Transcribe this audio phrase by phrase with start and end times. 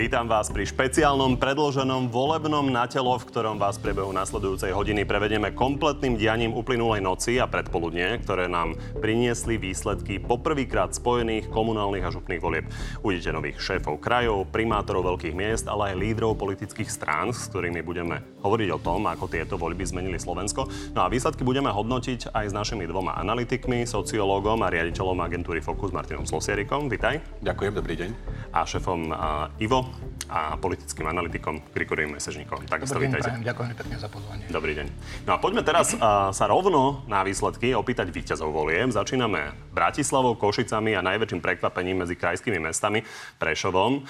[0.00, 6.16] Vítam vás pri špeciálnom predloženom volebnom natelo, v ktorom vás priebehu nasledujúcej hodiny prevedieme kompletným
[6.16, 12.64] dianím uplynulej noci a predpoludne, ktoré nám priniesli výsledky poprvýkrát spojených komunálnych a župných volieb.
[13.04, 18.24] Uvidíte nových šéfov krajov, primátorov veľkých miest, ale aj lídrov politických strán, s ktorými budeme
[18.40, 20.64] hovoriť o tom, ako tieto voľby zmenili Slovensko.
[20.96, 25.92] No a výsledky budeme hodnotiť aj s našimi dvoma analytikmi, sociológom a riaditeľom agentúry Focus
[25.92, 26.88] Martinom Slosierikom.
[26.88, 27.44] Vitaj.
[27.44, 28.10] Ďakujem, dobrý deň.
[28.56, 29.89] A šéfom uh, Ivo
[30.30, 32.62] a politickým analytikom Grigorijom Mesežníkom.
[32.70, 34.44] Takisto Dobrý deň, prajem, ďakujem pekne za pozvanie.
[34.46, 34.86] Dobrý deň.
[35.26, 38.94] No a poďme teraz uh, sa rovno na výsledky opýtať víťazov voliem.
[38.94, 43.02] Začíname Bratislavou, Košicami a najväčším prekvapením medzi krajskými mestami
[43.42, 44.06] Prešovom.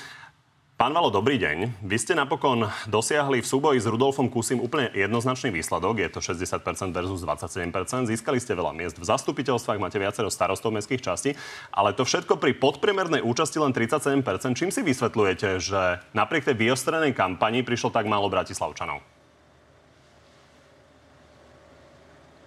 [0.81, 1.85] Pán Valo, dobrý deň.
[1.85, 6.01] Vy ste napokon dosiahli v súboji s Rudolfom Kusim úplne jednoznačný výsledok.
[6.01, 6.57] Je to 60%
[6.97, 8.09] versus 27%.
[8.09, 11.37] Získali ste veľa miest v zastupiteľstvách, máte viacero starostov mestských častí,
[11.69, 14.25] ale to všetko pri podpriemernej účasti len 37%.
[14.57, 19.05] Čím si vysvetľujete, že napriek tej vyostrenej kampani prišlo tak málo Bratislavčanov?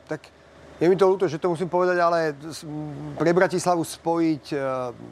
[0.09, 0.42] Tak
[0.83, 2.35] je mi to ľúto, že to musím povedať, ale
[3.15, 4.55] pre Bratislavu spojiť e,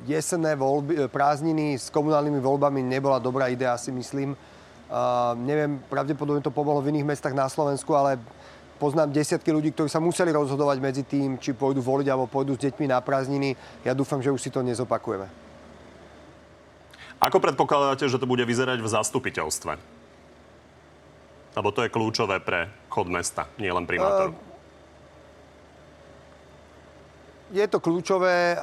[0.03, 4.35] jesenné voľby, e, prázdniny s komunálnymi voľbami nebola dobrá idea, si myslím.
[4.91, 8.19] Uh, neviem, pravdepodobne to pomohlo v iných mestách na Slovensku, ale
[8.75, 12.63] poznám desiatky ľudí, ktorí sa museli rozhodovať medzi tým, či pôjdu voliť alebo pôjdu s
[12.67, 13.55] deťmi na prázdniny.
[13.87, 15.31] Ja dúfam, že už si to nezopakujeme.
[17.23, 19.73] Ako predpokladáte, že to bude vyzerať v zastupiteľstve?
[21.55, 24.35] Lebo to je kľúčové pre chod mesta, nielen primátorov.
[24.35, 24.50] Uh,
[27.51, 28.55] je to kľúčové.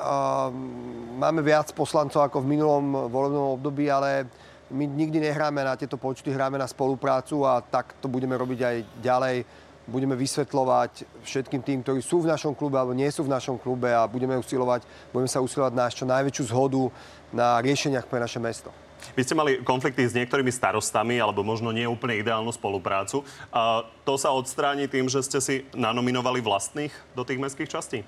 [1.20, 4.24] Máme viac poslancov ako v minulom volebnom období, ale
[4.72, 8.76] my nikdy nehráme na tieto počty, hráme na spoluprácu a tak to budeme robiť aj
[9.00, 9.36] ďalej.
[9.88, 13.88] Budeme vysvetľovať všetkým tým, ktorí sú v našom klube alebo nie sú v našom klube
[13.88, 14.84] a budeme usilovať,
[15.16, 16.92] budeme sa usilovať na čo najväčšiu zhodu
[17.32, 18.68] na riešeniach pre naše mesto.
[19.16, 23.22] Vy ste mali konflikty s niektorými starostami, alebo možno nie úplne ideálnu spoluprácu.
[23.54, 28.02] A to sa odstráni tým, že ste si nanominovali vlastných do tých mestských častí?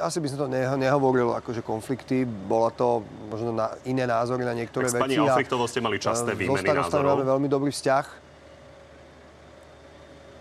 [0.00, 2.24] Asi by som to nehovoril akože konflikty.
[2.24, 5.02] Bola to možno na iné názory na niektoré tak veci.
[5.02, 7.18] S pani Alfrechtovou ste mali časté e, výmeny názorov.
[7.18, 8.04] máme veľmi dobrý vzťah.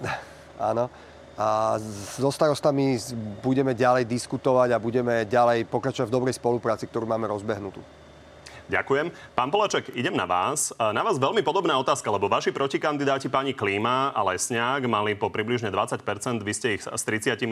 [0.71, 0.89] Áno.
[1.33, 1.81] A
[2.13, 3.01] so starostami
[3.41, 7.81] budeme ďalej diskutovať a budeme ďalej pokračovať v dobrej spolupráci, ktorú máme rozbehnutú.
[8.63, 9.11] Ďakujem.
[9.35, 10.71] Pán Polaček, idem na vás.
[10.79, 15.67] Na vás veľmi podobná otázka, lebo vaši protikandidáti pani Klíma a Lesňák mali po približne
[15.67, 15.99] 20%,
[16.39, 17.43] vy ste ich s 37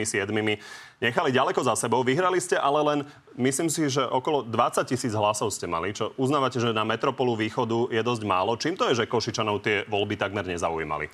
[1.04, 2.00] nechali ďaleko za sebou.
[2.08, 3.00] Vyhrali ste ale len,
[3.36, 7.92] myslím si, že okolo 20 tisíc hlasov ste mali, čo uznávate, že na metropolu východu
[7.92, 8.56] je dosť málo.
[8.56, 11.12] Čím to je, že Košičanov tie voľby takmer nezaujímali?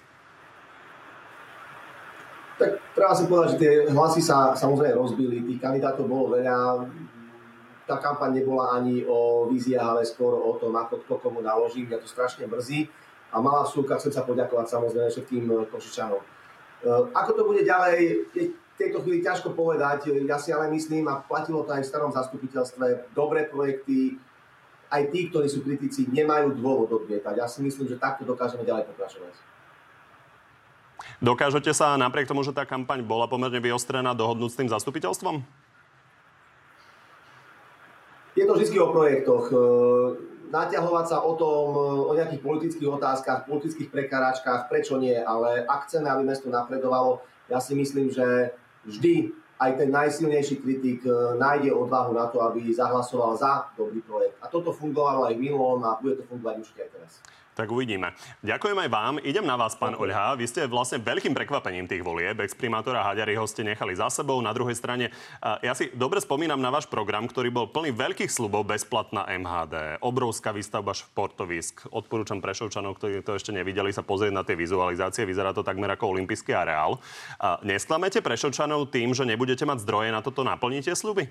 [2.62, 6.86] Tak treba si povedať, že tie hlasy sa samozrejme rozbili, tých kandidátov bolo veľa
[7.88, 11.88] tá kampaň nebola ani o víziách, ale skôr o tom, ako to komu naloží.
[11.88, 12.92] Mňa to strašne mrzí.
[13.32, 16.20] A malá súka, chcem sa poďakovať samozrejme všetkým eh, Košičanom.
[16.20, 20.12] Eh, ako to bude ďalej, v tejto chvíli ťažko povedať.
[20.28, 24.22] Ja si ale myslím, a platilo to aj v starom zastupiteľstve, dobré projekty,
[24.94, 27.34] aj tí, ktorí sú kritici, nemajú dôvod odmietať.
[27.42, 29.34] Ja si myslím, že takto dokážeme ďalej pokračovať.
[31.18, 35.42] Dokážete sa napriek tomu, že tá kampaň bola pomerne vyostrená, dohodnúť s tým zastupiteľstvom?
[38.38, 39.50] Je to vždy o projektoch.
[39.50, 39.56] E,
[40.54, 45.90] naťahovať sa o tom, e, o nejakých politických otázkach, politických prekáračkách, prečo nie, ale ak
[45.90, 48.54] chceme, aby mesto napredovalo, ja si myslím, že
[48.86, 54.38] vždy aj ten najsilnejší kritik e, nájde odvahu na to, aby zahlasoval za dobrý projekt.
[54.38, 57.12] A toto fungovalo aj v minulom a bude to fungovať určite aj teraz.
[57.58, 58.14] Tak uvidíme.
[58.46, 59.18] Ďakujem aj vám.
[59.26, 60.38] Idem na vás, pán Oľha.
[60.38, 62.38] Vy ste vlastne veľkým prekvapením tých volieb.
[62.46, 64.38] Ex-primátora Haďariho ste nechali za sebou.
[64.46, 65.10] Na druhej strane,
[65.66, 70.54] ja si dobre spomínam na váš program, ktorý bol plný veľkých slubov, bezplatná MHD, obrovská
[70.54, 71.90] výstavba športovisk.
[71.90, 75.26] Odporúčam Prešovčanov, ktorí to ešte nevideli, sa pozrieť na tie vizualizácie.
[75.26, 77.02] Vyzerá to takmer ako olympijský areál.
[77.66, 81.26] Nesklamete Prešovčanov tým, že nebudete mať zdroje na toto naplniť tie sluby?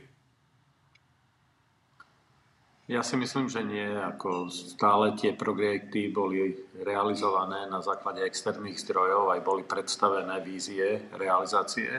[2.87, 3.83] Ja si myslím, že nie.
[3.83, 6.55] Ako stále tie projekty boli
[6.87, 11.91] realizované na základe externých zdrojov, aj boli predstavené vízie realizácie.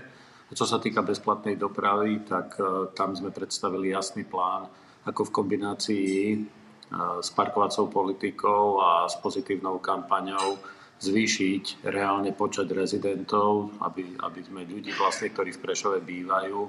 [0.48, 4.72] Čo sa týka bezplatnej dopravy, tak uh, tam sme predstavili jasný plán,
[5.04, 10.56] ako v kombinácii uh, s parkovacou politikou a s pozitívnou kampaňou
[11.04, 16.60] zvýšiť reálne počet rezidentov, aby, aby sme ľudí, vlastne, ktorí v Prešove bývajú,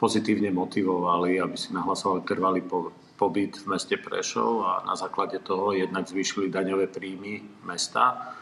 [0.00, 6.06] pozitívne motivovali, aby si nahlasovali trvalý pobyt v meste Prešov a na základe toho jednak
[6.06, 8.38] zvýšili daňové príjmy mesta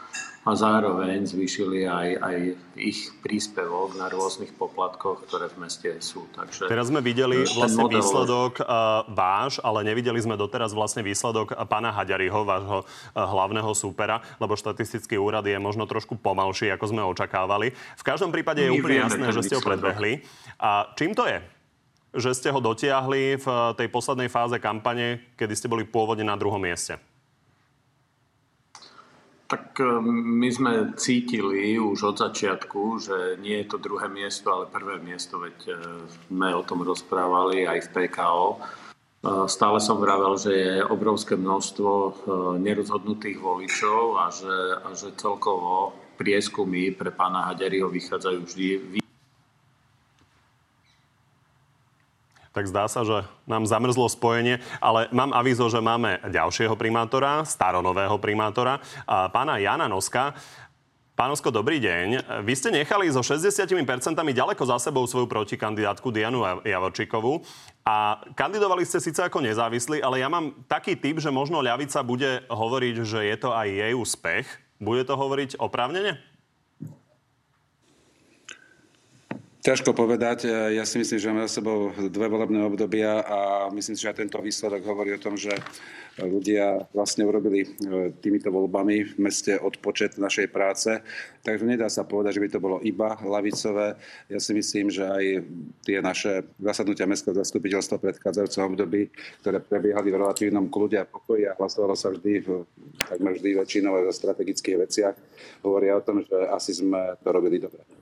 [0.47, 2.37] a zároveň zvýšili aj, aj
[2.79, 6.23] ich príspevok na rôznych poplatkoch, ktoré v meste sú.
[6.31, 7.99] Takže Teraz sme videli vlastne model...
[7.99, 14.23] výsledok uh, váš, ale nevideli sme doteraz vlastne výsledok pána Haďariho, vášho uh, hlavného súpera,
[14.39, 17.75] lebo štatistický úrad je možno trošku pomalší, ako sme očakávali.
[17.99, 20.23] V každom prípade je My úplne jasné, že ste ho predbehli.
[20.63, 21.56] A čím to je?
[22.17, 23.47] Že ste ho dotiahli v
[23.77, 26.97] tej poslednej fáze kampane, kedy ste boli pôvodne na druhom mieste?
[29.45, 30.01] Tak e,
[30.41, 35.37] my sme cítili už od začiatku, že nie je to druhé miesto, ale prvé miesto,
[35.37, 35.73] veď e,
[36.27, 38.45] sme o tom rozprávali aj v PKO.
[39.49, 41.89] Stále som vravel, že je obrovské množstvo
[42.61, 45.91] nerozhodnutých voličov a že, a že celkovo
[46.21, 48.65] prieskumy pre pána Haderiho vychádzajú vždy
[52.57, 58.17] tak zdá sa, že nám zamrzlo spojenie, ale mám avízo, že máme ďalšieho primátora, staronového
[58.17, 60.33] primátora, pána Jana Noska.
[61.13, 62.41] Pánosko, dobrý deň.
[62.41, 63.61] Vy ste nechali so 60%
[64.13, 67.45] ďaleko za sebou svoju protikandidátku Dianu Javorčíkovú
[67.85, 72.41] a kandidovali ste síce ako nezávislí, ale ja mám taký typ, že možno ľavica bude
[72.49, 74.45] hovoriť, že je to aj jej úspech.
[74.81, 76.17] Bude to hovoriť oprávnene?
[79.67, 80.47] Ťažko povedať.
[80.47, 84.23] Ja si myslím, že máme za sebou dve volebné obdobia a myslím si, že aj
[84.23, 85.51] tento výsledok hovorí o tom, že
[86.23, 91.03] ľudia vlastne urobili e, týmito voľbami v meste odpočet našej práce.
[91.43, 93.99] Takže nedá sa povedať, že by to bolo iba lavicové.
[94.31, 95.23] Ja si myslím, že aj
[95.83, 99.11] tie naše zasadnutia mestského zastupiteľstva v predchádzajúcom období,
[99.43, 102.39] ktoré prebiehali v relatívnom kľude a pokoji a hlasovalo sa vždy,
[103.03, 105.15] takmer vždy väčšinou o strategických veciach,
[105.67, 107.96] hovoria o tom, že asi sme to robili dobre.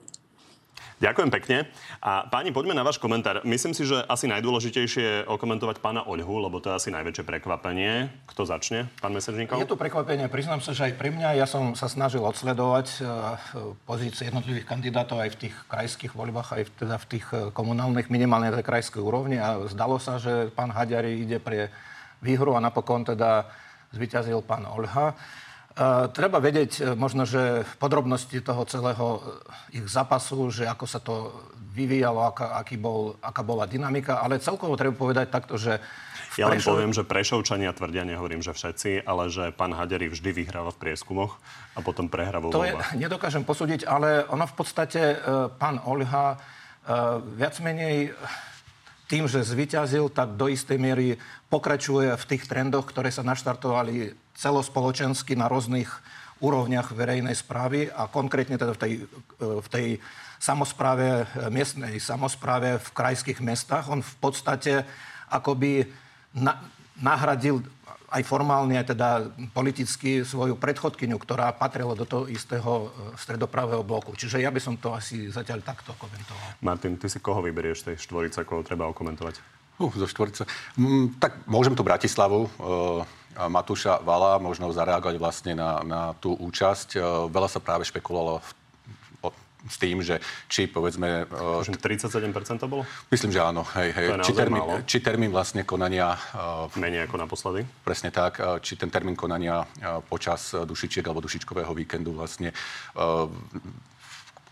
[0.95, 1.57] Ďakujem pekne.
[1.99, 3.43] A páni, poďme na váš komentár.
[3.43, 8.07] Myslím si, že asi najdôležitejšie je okomentovať pána Oľhu, lebo to je asi najväčšie prekvapenie.
[8.31, 8.87] Kto začne?
[9.03, 9.59] Pán Mesežníkov?
[9.59, 10.31] Je to prekvapenie.
[10.31, 11.35] Priznám sa, že aj pre mňa.
[11.35, 13.11] Ja som sa snažil odsledovať e,
[13.83, 18.07] pozície jednotlivých kandidátov aj v tých krajských voľbách, aj v, teda v tých e, komunálnych,
[18.07, 19.35] minimálne tej krajskej úrovni.
[19.35, 21.75] A zdalo sa, že pán Haďari ide pre
[22.23, 23.51] výhru a napokon teda
[23.91, 25.11] zvyťazil pán Olha.
[26.15, 31.35] Treba vedieť uh, možno, že podrobnosti toho celého uh, ich zápasu, že ako sa to
[31.75, 35.83] vyvíjalo, aká, aký bol, aká bola dynamika, ale celkovo treba povedať takto, že
[36.39, 36.79] ja len Prešov...
[36.79, 41.35] poviem, že Prešovčania tvrdia, nehovorím, že všetci, ale že pán Haderi vždy vyhráva v prieskumoch
[41.75, 45.19] a potom prehráva vo To je, nedokážem posúdiť, ale ono v podstate,
[45.59, 46.39] pán Olha
[47.35, 48.15] viac menej
[49.05, 51.21] tým, že zvyťazil, tak do istej miery
[51.53, 55.89] pokračuje v tých trendoch, ktoré sa naštartovali celospoločensky na rôznych
[56.43, 58.93] úrovniach verejnej správy a konkrétne teda v tej,
[59.39, 59.87] v tej
[60.41, 63.87] samozpráve, miestnej samozpráve v krajských mestách.
[63.87, 64.83] On v podstate
[65.31, 65.87] akoby
[66.35, 66.59] na,
[66.99, 67.63] nahradil
[68.15, 69.09] aj formálne, aj teda
[69.51, 74.15] politicky svoju predchodkyňu, ktorá patrila do toho istého e, stredopravého bloku.
[74.15, 76.55] Čiže ja by som to asi zatiaľ takto komentoval.
[76.63, 79.43] Martin, ty si koho vyberieš tej štvorice, koho treba okomentovať?
[79.75, 80.47] Uh, zo štvorice.
[80.79, 82.47] Mm, tak môžem tu Bratislavu.
[82.55, 83.03] Uh,
[83.35, 86.95] Matúša Vala, možno zareagovať vlastne na, na tú účasť.
[86.95, 88.49] Uh, veľa sa práve špekulovalo v
[89.65, 91.25] s tým, že či povedzme...
[91.29, 92.83] Uh, 37% to bolo?
[93.09, 93.65] Myslím, že áno.
[93.75, 94.07] Hej, hej.
[94.21, 96.15] či, termín, či termín vlastne konania...
[96.31, 97.65] Uh, Menej ako naposledy?
[97.81, 98.39] Presne tak.
[98.39, 99.65] Uh, či ten termín konania
[100.07, 102.53] počas dušičiek alebo dušičkového víkendu vlastne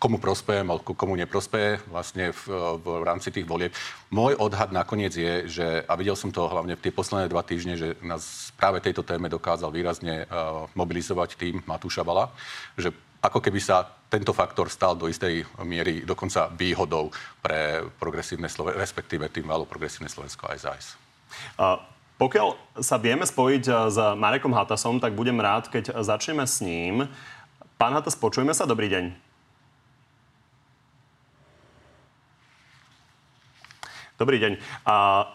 [0.03, 2.43] komu prospeje, komu neprospeje vlastne v,
[2.84, 3.72] v rámci tých volieb.
[4.12, 7.79] Môj odhad nakoniec je, že, a videl som to hlavne v tie posledné dva týždne,
[7.79, 12.36] že nás práve tejto téme dokázal výrazne uh, mobilizovať tým Matúša Vala,
[12.75, 12.91] že
[13.24, 17.08] ako keby sa tento faktor stal do istej miery dokonca výhodou
[17.39, 20.88] pre progresívne Slovensko, respektíve tým malo progresívne Slovensko aj ZAIS.
[22.20, 27.08] Pokiaľ sa vieme spojiť s Marekom Hatasom, tak budem rád, keď začneme s ním.
[27.80, 28.68] Pán Hatas, počujeme sa?
[28.70, 29.15] Dobrý deň.
[34.20, 34.53] Dobrý deň.
[34.88, 35.27] Uh,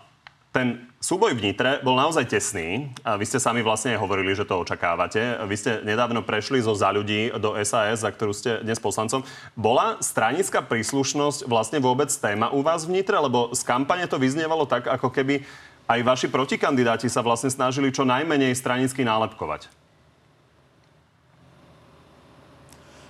[0.55, 2.91] ten súboj v Nitre bol naozaj tesný.
[3.07, 5.39] A vy ste sami vlastne hovorili, že to očakávate.
[5.47, 9.23] Vy ste nedávno prešli zo za ľudí do SAS, za ktorú ste dnes poslancom.
[9.55, 13.17] Bola stranická príslušnosť vlastne vôbec téma u vás v Nitre?
[13.17, 15.47] Lebo z kampane to vyznievalo tak, ako keby
[15.89, 19.73] aj vaši protikandidáti sa vlastne snažili čo najmenej stranicky nálepkovať.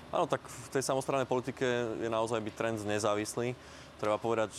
[0.09, 1.66] Áno, tak v tej samozprávnej politike
[2.00, 3.52] je naozaj byť trend nezávislý.
[3.99, 4.55] Treba povedať,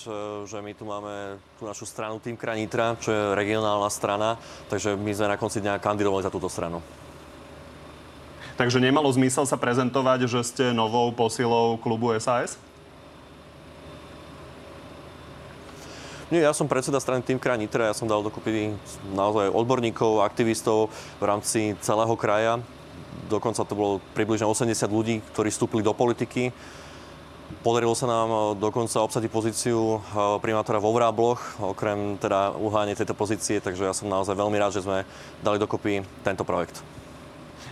[0.51, 4.35] že my tu máme tú našu stranu Tým Kranitra, čo je regionálna strana,
[4.67, 6.83] takže my sme na konci dňa kandidovali za túto stranu.
[8.59, 12.59] Takže nemalo zmysel sa prezentovať, že ste novou posilou klubu SAS?
[16.27, 18.75] Nie, ja som predseda strany Tým kraj Nitra, ja som dal dokopy
[19.15, 22.59] naozaj odborníkov, aktivistov v rámci celého kraja.
[23.31, 26.51] Dokonca to bolo približne 80 ľudí, ktorí vstúpili do politiky.
[27.59, 29.99] Podarilo sa nám eh, dokonca obsadiť pozíciu eh,
[30.39, 34.87] primátora vo Vrábloch, okrem teda uháne tejto pozície, takže ja som naozaj veľmi rád, že
[34.87, 35.03] sme
[35.43, 36.79] dali dokopy tento projekt.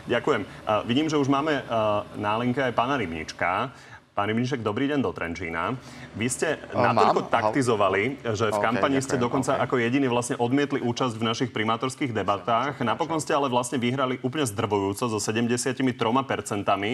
[0.07, 0.47] Ďakujem.
[0.63, 3.75] Uh, vidím, že už máme uh, na linke aj pána Rybnička.
[4.15, 5.75] Pán Rybniček, dobrý deň do Trenčína.
[6.15, 9.63] Vy ste natoľko taktizovali, že v kampani okay, ste dokonca okay.
[9.67, 12.81] ako jediní vlastne odmietli účasť v našich primátorských debatách.
[12.81, 15.85] Napokon ste ale vlastne vyhrali úplne zdrvujúco so 73%.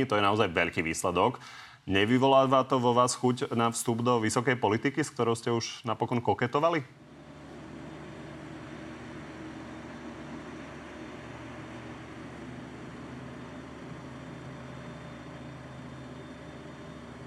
[0.10, 1.40] To je naozaj veľký výsledok.
[1.84, 6.24] Nevyvoláva to vo vás chuť na vstup do vysokej politiky, s ktorou ste už napokon
[6.24, 6.80] koketovali?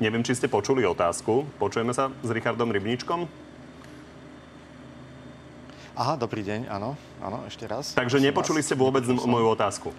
[0.01, 1.45] Neviem, či ste počuli otázku.
[1.61, 3.29] Počujeme sa s Richardom Rybničkom?
[5.97, 7.93] Aha, dobrý deň, áno, áno, ešte raz.
[7.93, 9.93] Takže nepočuli ste vôbec moju otázku?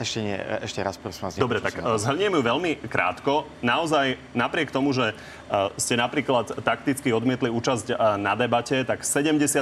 [0.00, 0.32] Ešte nie,
[0.64, 1.36] ešte raz, prosím vás.
[1.36, 3.44] Dobre, tak uh, zhrniem ju veľmi krátko.
[3.60, 9.60] Naozaj, napriek tomu, že uh, ste napríklad takticky odmietli účasť na debate, tak 73%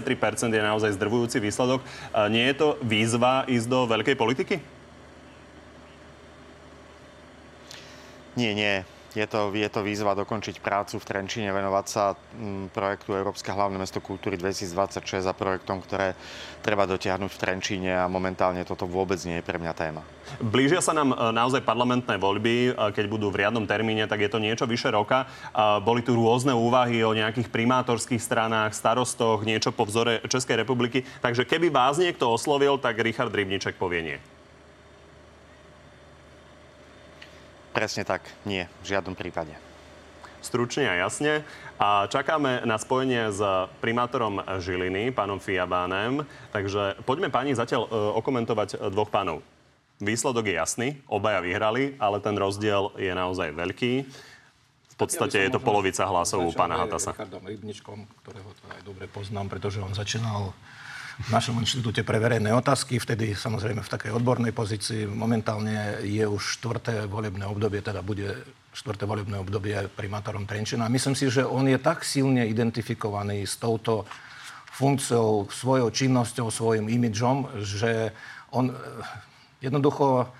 [0.54, 1.82] je naozaj zdrvujúci výsledok.
[2.30, 4.62] Nie je to výzva ísť do veľkej politiky?
[8.38, 8.86] Nie, nie.
[9.16, 13.80] Je to, je to výzva dokončiť prácu v Trenčine, venovať sa mm, projektu Európske hlavné
[13.80, 16.12] mesto kultúry 2026 a projektom, ktoré
[16.60, 20.04] treba dotiahnuť v Trenčíne a momentálne toto vôbec nie je pre mňa téma.
[20.44, 22.54] Blížia sa nám e, naozaj parlamentné voľby.
[22.68, 25.24] E, keď budú v riadnom termíne, tak je to niečo vyše roka.
[25.82, 31.02] Boli tu rôzne úvahy o nejakých primátorských stranách, starostoch, niečo po vzore Českej republiky.
[31.24, 34.18] Takže keby vás niekto oslovil, tak Richard Rybniček povie nie.
[37.78, 39.54] Presne tak, nie, v žiadnom prípade.
[40.42, 41.46] Stručne a jasne.
[41.78, 43.38] A čakáme na spojenie s
[43.78, 46.26] primátorom Žiliny, pánom Fiabánem.
[46.50, 49.46] Takže poďme pani zatiaľ e, okomentovať dvoch pánov.
[50.02, 53.92] Výsledok je jasný, obaja vyhrali, ale ten rozdiel je naozaj veľký.
[54.90, 57.14] V podstate ja je to polovica hlasov u pána Hatasa.
[57.14, 60.50] Richardom Rybničkom, ktorého to aj dobre poznám, pretože on začínal
[61.18, 65.02] v našom inštitúte pre verejné otázky, vtedy samozrejme v takej odbornej pozícii.
[65.10, 68.38] Momentálne je už štvrté volebné obdobie, teda bude
[68.70, 70.86] štvrté volebné obdobie primátorom Trenčina.
[70.86, 74.06] Myslím si, že on je tak silne identifikovaný s touto
[74.78, 78.14] funkciou, svojou činnosťou, svojim imidžom, že
[78.54, 78.78] on eh,
[79.58, 80.30] jednoducho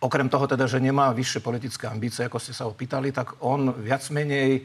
[0.00, 4.00] okrem toho teda, že nemá vyššie politické ambície, ako ste sa opýtali, tak on viac
[4.08, 4.64] menej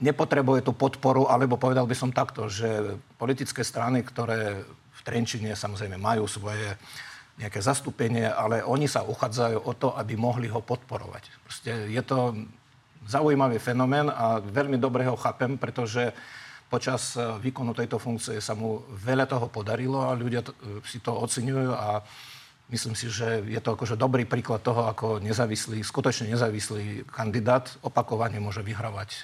[0.00, 4.64] nepotrebuje tú podporu, alebo povedal by som takto, že politické strany, ktoré
[5.00, 6.76] v Trenčine samozrejme majú svoje
[7.40, 11.32] nejaké zastúpenie, ale oni sa uchádzajú o to, aby mohli ho podporovať.
[11.40, 12.36] Proste je to
[13.08, 16.12] zaujímavý fenomén a veľmi dobre ho chápem, pretože
[16.68, 20.44] počas výkonu tejto funkcie sa mu veľa toho podarilo a ľudia
[20.84, 22.04] si to oceňujú a
[22.70, 28.38] Myslím si, že je to akože dobrý príklad toho, ako nezávislý, skutočne nezávislý kandidát opakovane
[28.38, 29.18] môže vyhrávať e,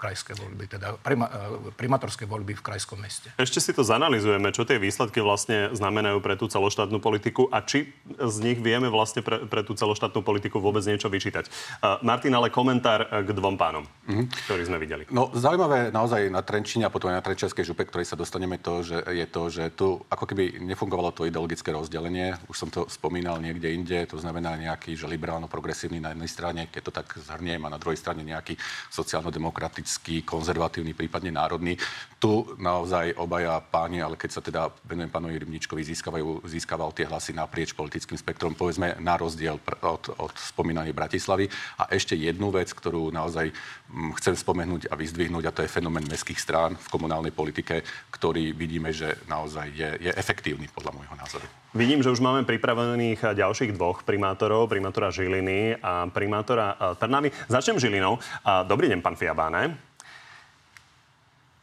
[0.00, 3.28] krajské voľby, teda prima, e, primátorské voľby v krajskom meste.
[3.36, 7.92] Ešte si to zanalizujeme, čo tie výsledky vlastne znamenajú pre tú celoštátnu politiku a či
[8.16, 11.52] z nich vieme vlastne pre, pre tú celoštátnu politiku vôbec niečo vyčítať.
[11.84, 14.26] Uh, Martin, ale komentár k dvom pánom, mm-hmm.
[14.48, 15.04] ktorí sme videli.
[15.12, 18.80] No, zaujímavé naozaj na Trenčine a potom aj na Trenčianskej župe, ktorej sa dostaneme to,
[18.80, 22.40] že je to, že tu ako keby nefungovalo to ideologické rozdelenie.
[22.48, 26.82] Už som to spomínal niekde inde, to znamená nejaký, že liberálno-progresívny na jednej strane, keď
[26.82, 28.56] to tak zhrniem, a na druhej strane nejaký
[28.90, 31.78] sociálno-demokratický, konzervatívny, prípadne národný.
[32.26, 37.30] Tu naozaj obaja páni, ale keď sa teda venujem pánovi Rybničkovi, získavajú, získaval tie hlasy
[37.30, 41.46] naprieč politickým spektrom, povedzme na rozdiel od, od spomínanej Bratislavy.
[41.78, 46.02] A ešte jednu vec, ktorú naozaj mm, chcem spomenúť a vyzdvihnúť, a to je fenomén
[46.02, 51.46] mestských strán v komunálnej politike, ktorý vidíme, že naozaj je, je efektívny podľa môjho názoru.
[51.78, 57.30] Vidím, že už máme pripravených ďalších dvoch primátorov, primátora Žiliny a primátora Trnavy.
[57.46, 58.18] Začnem Žilinou.
[58.66, 59.94] Dobrý deň, pán Fiabáne.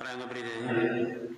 [0.03, 0.60] Prajem dobrý deň.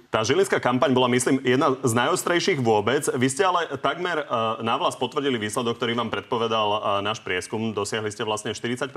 [0.10, 3.05] Tá žilinská kampaň bola, myslím, jedna z najostrejších vôbec.
[3.13, 7.77] Vy ste ale takmer uh, na vlast potvrdili výsledok, ktorý vám predpovedal uh, náš prieskum.
[7.77, 8.89] Dosiahli ste vlastne 45%.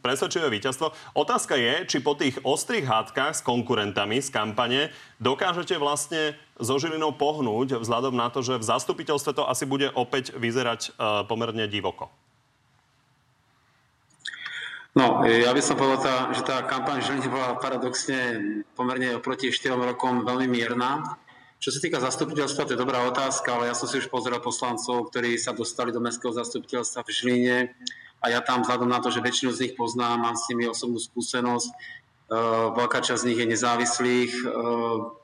[0.00, 0.96] Presvedčivé víťazstvo.
[1.12, 4.88] Otázka je, či po tých ostrých hádkach s konkurentami z kampane
[5.20, 10.32] dokážete vlastne so Žilinou pohnúť vzhľadom na to, že v zastupiteľstve to asi bude opäť
[10.32, 12.08] vyzerať uh, pomerne divoko.
[14.96, 18.40] No, ja by som povedal, že tá kampaň Žiliny bola paradoxne
[18.72, 21.20] pomerne oproti 4 rokom veľmi mierna.
[21.60, 25.12] Čo sa týka zastupiteľstva, to je dobrá otázka, ale ja som si už pozrel poslancov,
[25.12, 27.56] ktorí sa dostali do mestského zastupiteľstva v Žiline
[28.24, 30.96] a ja tam vzhľadom na to, že väčšinu z nich poznám, mám s nimi osobnú
[30.96, 31.68] skúsenosť,
[32.72, 34.32] veľká časť z nich je nezávislých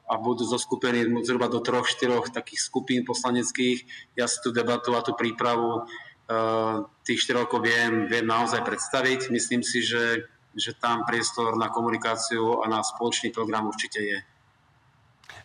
[0.04, 3.88] a budú zoskupení zhruba do troch, štyroch takých skupín poslaneckých.
[4.20, 5.88] Ja si tú debatu a tú prípravu
[7.02, 9.30] tých štyroch viem, viem naozaj predstaviť.
[9.34, 14.18] Myslím si, že, že tam priestor na komunikáciu a na spoločný program určite je.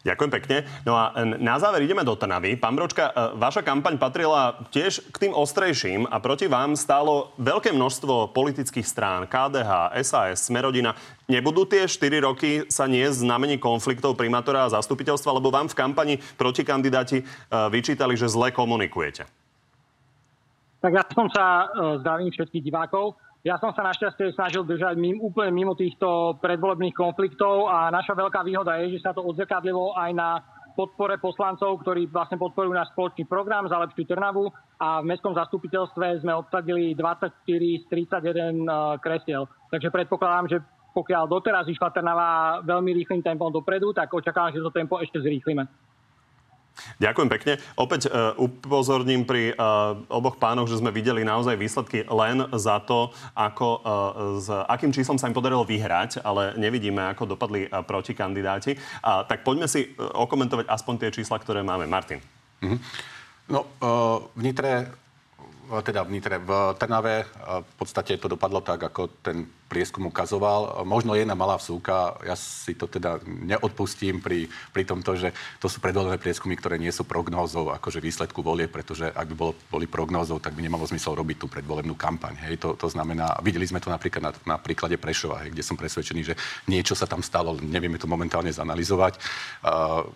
[0.07, 0.57] Ďakujem pekne.
[0.88, 2.55] No a na záver ideme do Trnavy.
[2.55, 7.75] Pán Bročka, e, vaša kampaň patrila tiež k tým ostrejším a proti vám stálo veľké
[7.75, 10.96] množstvo politických strán, KDH, SAS, Smerodina.
[11.27, 16.15] Nebudú tie 4 roky sa nie znamení konfliktov primátora a zastupiteľstva, lebo vám v kampani
[16.39, 19.37] proti kandidáti vyčítali, že zle komunikujete?
[20.88, 25.27] Tak ja som sa, e, zdravím všetkých divákov, ja som sa našťastie snažil držať mimo,
[25.27, 30.15] úplne mimo týchto predvolebných konfliktov a naša veľká výhoda je, že sa to odzrkadlilo aj
[30.15, 30.39] na
[30.79, 34.48] podpore poslancov, ktorí vlastne podporujú náš spoločný program za lepšiu Trnavu
[34.79, 38.72] a v mestskom zastupiteľstve sme obsadili 24 z 31 e,
[39.03, 39.44] kresiel.
[39.67, 40.63] Takže predpokladám, že
[40.96, 45.67] pokiaľ doteraz išla Trnava veľmi rýchlým tempom dopredu, tak očakávam, že to tempo ešte zrýchlime.
[47.01, 47.53] Ďakujem pekne.
[47.75, 53.12] Opäť uh, upozorním pri uh, oboch pánoch, že sme videli naozaj výsledky len za to,
[53.34, 53.88] ako, uh,
[54.38, 58.77] s akým číslom sa im podarilo vyhrať, ale nevidíme, ako dopadli uh, protikandidáti.
[59.01, 61.89] Uh, tak poďme si uh, okomentovať aspoň tie čísla, ktoré máme.
[61.89, 62.19] Martin.
[62.62, 62.79] Mm-hmm.
[63.48, 64.51] No, uh, v
[65.83, 70.88] teda v Nitre, v Trnave v podstate to dopadlo tak, ako ten prieskum ukazoval.
[70.88, 75.83] Možno jedna malá vsúka, ja si to teda neodpustím pri, pri tomto, že to sú
[75.83, 80.39] predvolené prieskumy, ktoré nie sú prognózou akože výsledku volie, pretože ak by bolo, boli prognózou,
[80.39, 82.39] tak by nemalo zmysel robiť tú predvolebnú kampaň.
[82.47, 82.63] Hej.
[82.63, 86.21] To, to znamená, videli sme to napríklad na, na príklade Prešova, hej, kde som presvedčený,
[86.24, 86.39] že
[86.71, 89.19] niečo sa tam stalo, nevieme to momentálne zanalizovať.
[89.67, 90.07] Uh,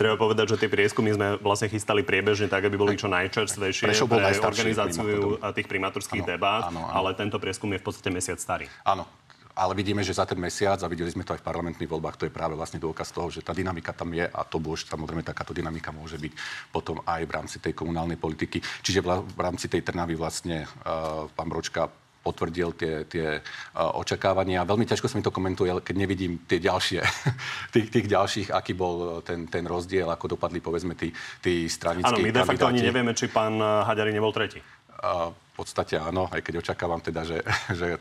[0.00, 4.32] Treba povedať, že tie prieskumy sme vlastne chystali priebežne tak, aby boli čo najčerstvejšie pre
[4.40, 6.96] organizáciu tých primátorských debát, áno, áno.
[6.96, 8.64] ale tento prieskum je v podstate mesiac starý.
[8.80, 9.04] Áno,
[9.52, 12.24] ale vidíme, že za ten mesiac, a videli sme to aj v parlamentných voľbách, to
[12.24, 15.52] je práve vlastne dôkaz toho, že tá dynamika tam je a to bož, samozrejme takáto
[15.52, 16.32] dynamika môže byť
[16.72, 18.64] potom aj v rámci tej komunálnej politiky.
[18.80, 24.68] Čiže v rámci tej Trnavy vlastne uh, pán Bročka potvrdil tie, tie uh, očakávania.
[24.68, 27.00] Veľmi ťažko sa mi to komentuje, keď nevidím tie ďalšie,
[27.74, 31.08] tých, tých ďalších, aký bol ten, ten rozdiel, ako dopadli povedzme tí,
[31.40, 34.60] tí stranickí Áno, my de facto ani nevieme, či pán Haďari nebol tretí.
[35.00, 37.40] Uh, v podstate áno, aj keď očakávam teda, že,
[37.80, 37.96] že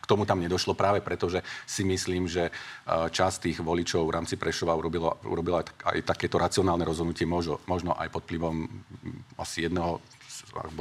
[0.00, 2.50] k tomu tam nedošlo práve preto, že si myslím, že
[2.90, 8.10] časť tých voličov v rámci Prešova urobila, urobila aj takéto racionálne rozhodnutie, možno, možno aj
[8.10, 8.66] pod vplyvom
[9.38, 10.02] asi jedného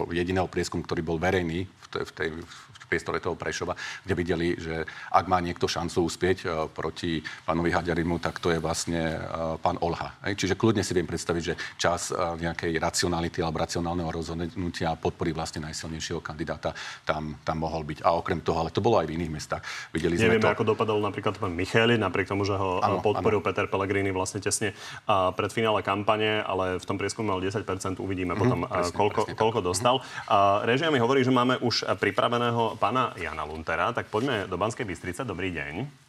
[0.10, 4.82] jediného prieskumu, ktorý bol verejný v tej, v priestore toho Prešova, kde videli, že
[5.14, 9.78] ak má niekto šancu uspieť uh, proti pánovi Haďarimu, tak to je vlastne uh, pán
[9.86, 10.18] Olha.
[10.26, 15.66] Čiže kľudne si viem predstaviť, že čas uh, nejakej racionality alebo racionálneho rozhodnutia podpory vlastne
[15.70, 16.74] najsilnejšieho kandidáta
[17.06, 18.02] tam, tam mohol byť.
[18.02, 19.64] A okrem toho, ale to bolo aj v iných mestách.
[19.94, 20.56] Videli Nevieme, sme to...
[20.58, 23.46] ako dopadol napríklad pán Micheli, napriek tomu, že ho ano, podporil ano.
[23.46, 24.74] Peter Pellegrini vlastne tesne
[25.36, 27.64] pred finále kampane, ale v tom prieskume mal 10%,
[28.00, 29.96] uvidíme mm-hmm, potom, presne, koľko, presne koľko dostal.
[30.00, 30.66] Mm-hmm.
[30.66, 35.28] Režia mi hovorí, že máme už pripraveného pána Jana Luntera, tak poďme do Banskej Bystrice.
[35.28, 36.08] Dobrý deň.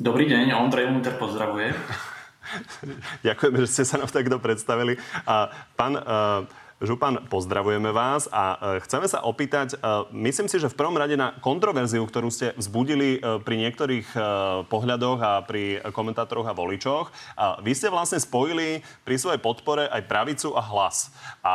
[0.00, 1.76] Dobrý deň, Ondrej Lunter pozdravuje.
[3.26, 4.96] Ďakujem, že ste sa nám takto predstavili.
[5.28, 6.48] A pán uh,
[6.80, 11.20] Župan, pozdravujeme vás a uh, chceme sa opýtať, uh, myslím si, že v prvom rade
[11.20, 14.08] na kontroverziu, ktorú ste vzbudili pri niektorých
[14.72, 17.12] pohľadoch a pri komentátoroch a voličoch.
[17.60, 21.12] Vy ste vlastne spojili pri svojej podpore aj pravicu a hlas.
[21.44, 21.54] A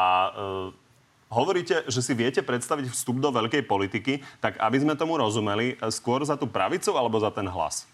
[1.25, 6.21] Hovoríte, že si viete predstaviť vstup do veľkej politiky, tak aby sme tomu rozumeli, skôr
[6.21, 7.89] za tú pravicu alebo za ten hlas?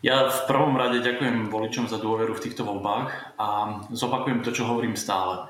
[0.00, 3.48] Ja v prvom rade ďakujem voličom za dôveru v týchto voľbách a
[3.92, 5.44] zopakujem to, čo hovorím stále.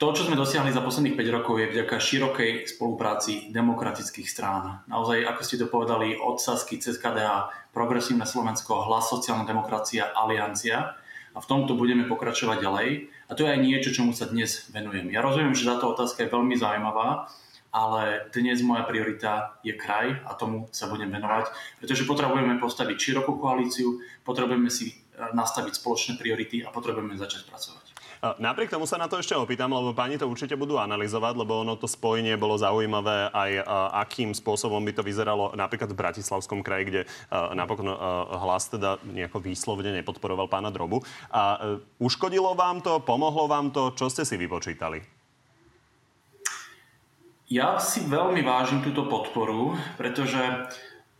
[0.00, 4.80] To, čo sme dosiahli za posledných 5 rokov, je vďaka širokej spolupráci demokratických strán.
[4.88, 10.96] Naozaj, ako ste to povedali, od Sasky cez KDH, Progresívne Slovensko, Hlas, sociálna demokracia, Aliancia.
[11.30, 12.88] A v tomto budeme pokračovať ďalej.
[13.30, 15.06] A to je aj niečo, čomu sa dnes venujem.
[15.14, 17.30] Ja rozumiem, že táto otázka je veľmi zaujímavá,
[17.70, 23.38] ale dnes moja priorita je kraj a tomu sa budem venovať, pretože potrebujeme postaviť širokú
[23.38, 24.94] koalíciu, potrebujeme si e,
[25.30, 27.79] nastaviť spoločné priority a potrebujeme začať pracovať.
[28.20, 31.80] Napriek tomu sa na to ešte opýtam, lebo pani to určite budú analyzovať, lebo ono
[31.80, 33.64] to spojenie bolo zaujímavé aj
[34.04, 37.00] akým spôsobom by to vyzeralo napríklad v Bratislavskom kraji, kde
[37.32, 37.88] napokon
[38.44, 41.00] hlas teda nejako výslovne nepodporoval pána Drobu.
[41.32, 41.58] A e,
[41.96, 45.00] uškodilo vám to, pomohlo vám to, čo ste si vypočítali?
[47.48, 50.38] Ja si veľmi vážim túto podporu, pretože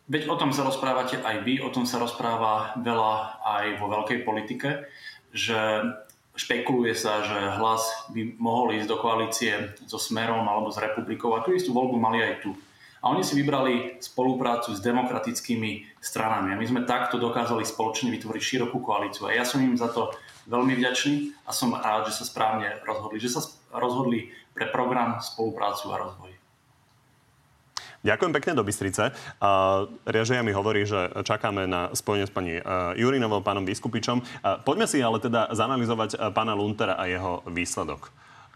[0.05, 4.19] veď o tom sa rozprávate aj vy, o tom sa rozpráva veľa aj vo veľkej
[4.23, 4.85] politike,
[5.33, 5.59] že
[6.41, 11.45] Špekuluje sa, že hlas by mohol ísť do koalície so Smerom alebo s Republikou a
[11.45, 12.57] tú istú voľbu mali aj tu.
[13.05, 16.57] A oni si vybrali spoluprácu s demokratickými stranami.
[16.57, 19.29] A my sme takto dokázali spoločne vytvoriť širokú koalíciu.
[19.29, 20.17] A ja som im za to
[20.49, 23.21] veľmi vďačný a som rád, že sa správne rozhodli.
[23.21, 23.41] Že sa
[23.77, 26.40] rozhodli pre program, spoluprácu a rozvoj.
[28.01, 29.13] Ďakujem pekne do Bystrice.
[30.09, 34.25] Riažia mi hovorí, že čakáme na spojenie s pani uh, Jurinovou, pánom Biskupičom.
[34.25, 38.09] Uh, poďme si ale teda zanalizovať uh, pána Luntera a jeho výsledok.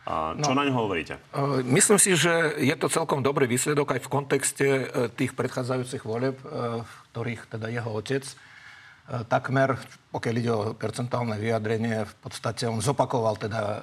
[0.05, 1.17] Čo no, na ňo hovoríte?
[1.65, 4.69] Myslím si, že je to celkom dobrý výsledok aj v kontexte
[5.17, 8.21] tých predchádzajúcich voleb, v ktorých teda jeho otec
[9.33, 9.81] takmer,
[10.13, 13.81] pokiaľ ide o percentuálne vyjadrenie, v podstate on zopakoval teda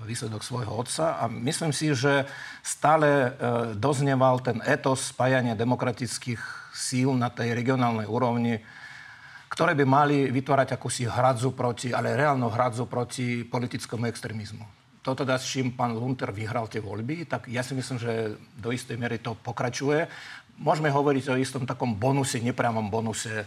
[0.00, 2.24] výsledok svojho otca a myslím si, že
[2.64, 3.36] stále
[3.76, 6.40] dozneval ten etos spájania demokratických
[6.72, 8.64] síl na tej regionálnej úrovni,
[9.52, 15.34] ktoré by mali vytvárať akúsi hradzu proti, ale reálnu hradzu proti politickému extrémizmu to teda,
[15.34, 19.18] s čím pán Lunter vyhral tie voľby, tak ja si myslím, že do istej miery
[19.18, 20.06] to pokračuje.
[20.62, 23.42] Môžeme hovoriť o istom takom bonuse, nepriamom bonuse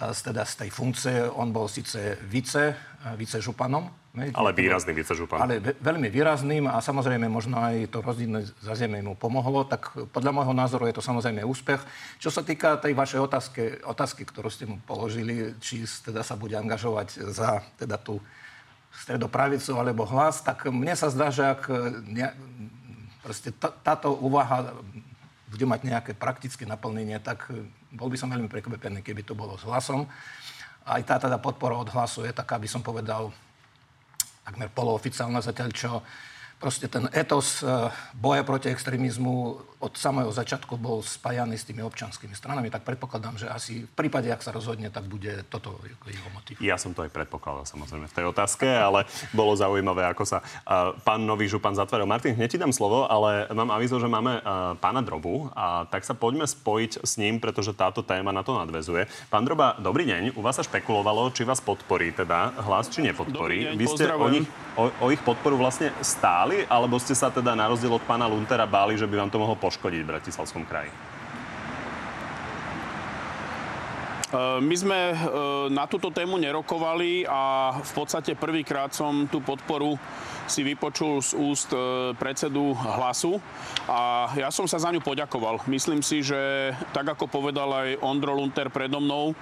[0.00, 1.28] teda z tej funkcie.
[1.28, 2.72] On bol síce vice,
[3.20, 4.00] vice županom.
[4.10, 5.38] Ale výrazný vice župan.
[5.46, 9.62] Ale veľmi výrazným a samozrejme možno aj to rozdílne zazemie mu pomohlo.
[9.62, 11.78] Tak podľa môjho názoru je to samozrejme úspech.
[12.18, 16.58] Čo sa týka tej vašej otázky, otázky ktorú ste mu položili, či teda sa bude
[16.58, 18.18] angažovať za teda tú
[18.90, 21.70] stredopravicu alebo hlas, tak mne sa zdá, že ak
[22.10, 22.34] ne,
[23.22, 23.54] proste
[23.86, 24.74] táto úvaha
[25.50, 27.50] bude mať nejaké praktické naplnenie, tak
[27.90, 30.06] bol by som veľmi prekvapený, keby to bolo s hlasom.
[30.86, 33.34] Aj tá teda podpora od hlasu je taká, by som povedal,
[34.46, 35.90] takmer polooficiálna zatiaľ, čo
[36.62, 37.66] proste ten etos e,
[38.14, 43.48] boja proti extrémizmu od samého začiatku bol spájaný s tými občanskými stranami, tak predpokladám, že
[43.48, 46.60] asi v prípade, ak sa rozhodne, tak bude toto jeho motiv.
[46.60, 50.92] Ja som to aj predpokladal samozrejme v tej otázke, ale bolo zaujímavé, ako sa uh,
[51.00, 52.04] pán nový župan zatvoril.
[52.04, 56.04] Martin, hneď ti dám slovo, ale mám avizo, že máme uh, pána Drobu a tak
[56.04, 59.08] sa poďme spojiť s ním, pretože táto téma na to nadvezuje.
[59.32, 60.36] Pán Droba, dobrý deň.
[60.36, 63.72] U vás sa špekulovalo, či vás podporí teda hlas, či nepodporí.
[63.72, 64.44] Deň, Vy ste o, nich,
[64.76, 68.68] o, o ich podporu vlastne stáli, alebo ste sa teda na rozdiel od pána Luntera
[68.68, 70.90] báli, že by vám to mohlo poškodiť v Bratislavskom kraji?
[70.90, 70.98] E,
[74.58, 75.16] my sme e,
[75.70, 79.94] na túto tému nerokovali a v podstate prvýkrát som tú podporu
[80.50, 83.38] si vypočul z úst e, predsedu hlasu
[83.86, 85.62] a ja som sa za ňu poďakoval.
[85.70, 89.32] Myslím si, že tak ako povedal aj Ondro Lunter predo mnou,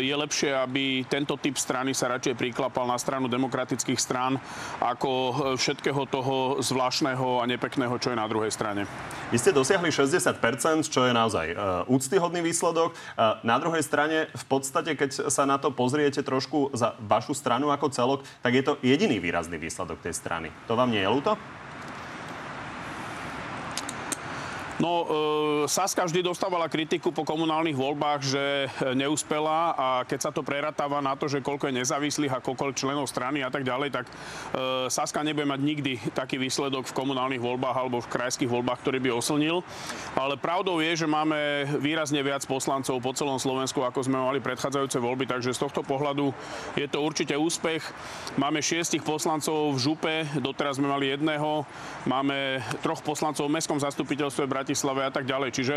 [0.00, 4.36] je lepšie, aby tento typ strany sa radšej priklapal na stranu demokratických strán
[4.82, 5.10] ako
[5.56, 8.84] všetkého toho zvláštneho a nepekného, čo je na druhej strane.
[9.32, 11.46] Vy ste dosiahli 60%, čo je naozaj
[11.88, 12.92] úctyhodný výsledok.
[13.42, 17.92] Na druhej strane, v podstate, keď sa na to pozriete trošku za vašu stranu ako
[17.92, 20.23] celok, tak je to jediný výrazný výsledok tej strany.
[20.64, 21.36] To vám nie je ľúto?
[24.82, 28.44] No, e, Saska vždy dostávala kritiku po komunálnych voľbách, že
[28.98, 33.06] neúspela a keď sa to preratáva na to, že koľko je nezávislých a koľko členov
[33.06, 34.12] strany a tak ďalej, tak e,
[34.90, 39.10] Saska nebude mať nikdy taký výsledok v komunálnych voľbách alebo v krajských voľbách, ktorý by
[39.14, 39.62] oslnil.
[40.18, 44.98] Ale pravdou je, že máme výrazne viac poslancov po celom Slovensku, ako sme mali predchádzajúce
[44.98, 46.34] voľby, takže z tohto pohľadu
[46.74, 47.86] je to určite úspech.
[48.34, 51.62] Máme šiestich poslancov v župe, doteraz sme mali jedného.
[52.10, 55.52] Máme troch poslancov v mestskom zastupiteľstve Bratislave a tak ďalej.
[55.52, 55.74] Čiže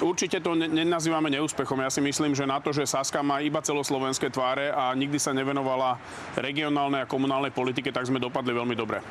[0.00, 1.84] určite to nenazývame neúspechom.
[1.84, 5.36] Ja si myslím, že na to, že Saska má iba celoslovenské tváre a nikdy sa
[5.36, 6.00] nevenovala
[6.40, 9.04] regionálnej a komunálnej politike, tak sme dopadli veľmi dobre.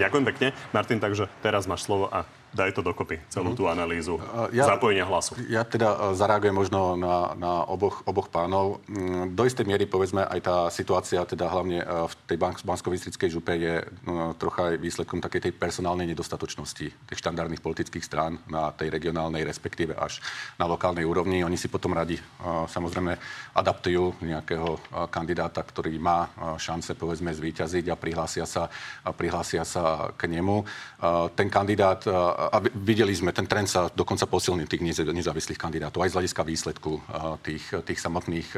[0.00, 0.46] Ďakujem pekne.
[0.72, 4.16] Martin, takže teraz máš slovo a daj to dokopy, celú tú analýzu
[4.54, 5.36] ja, zapojenia hlasu.
[5.50, 8.80] Ja teda e, zareagujem možno na, na oboch, oboch pánov.
[8.88, 13.52] Mm, do istej miery, povedzme, aj tá situácia, teda hlavne e, v tej bansko-bystrickej župe
[13.56, 18.88] je no, trocha aj výsledkom takej tej personálnej nedostatočnosti tých štandardných politických strán na tej
[18.88, 20.24] regionálnej, respektíve až
[20.56, 21.44] na lokálnej úrovni.
[21.44, 22.22] Oni si potom radi e,
[22.70, 23.18] samozrejme
[23.56, 24.78] adaptujú nejakého
[25.08, 26.28] kandidáta, ktorý má
[26.60, 28.68] šance, povedzme, zvíťaziť a prihlásia sa,
[29.00, 30.60] a prihlásia sa k nemu.
[31.32, 32.04] Ten kandidát
[32.36, 37.00] a videli sme, ten trend sa dokonca posilnil tých nezávislých kandidátov, aj z hľadiska výsledku
[37.40, 38.52] tých, tých samotných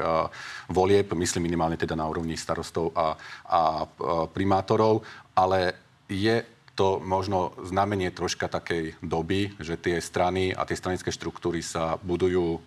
[0.67, 3.15] volieb, myslím minimálne teda na úrovni starostov a,
[3.47, 3.87] a
[4.35, 5.07] primátorov,
[5.39, 5.79] ale
[6.11, 6.43] je
[6.75, 12.59] to možno znamenie troška takej doby, že tie strany a tie stranické štruktúry sa budujú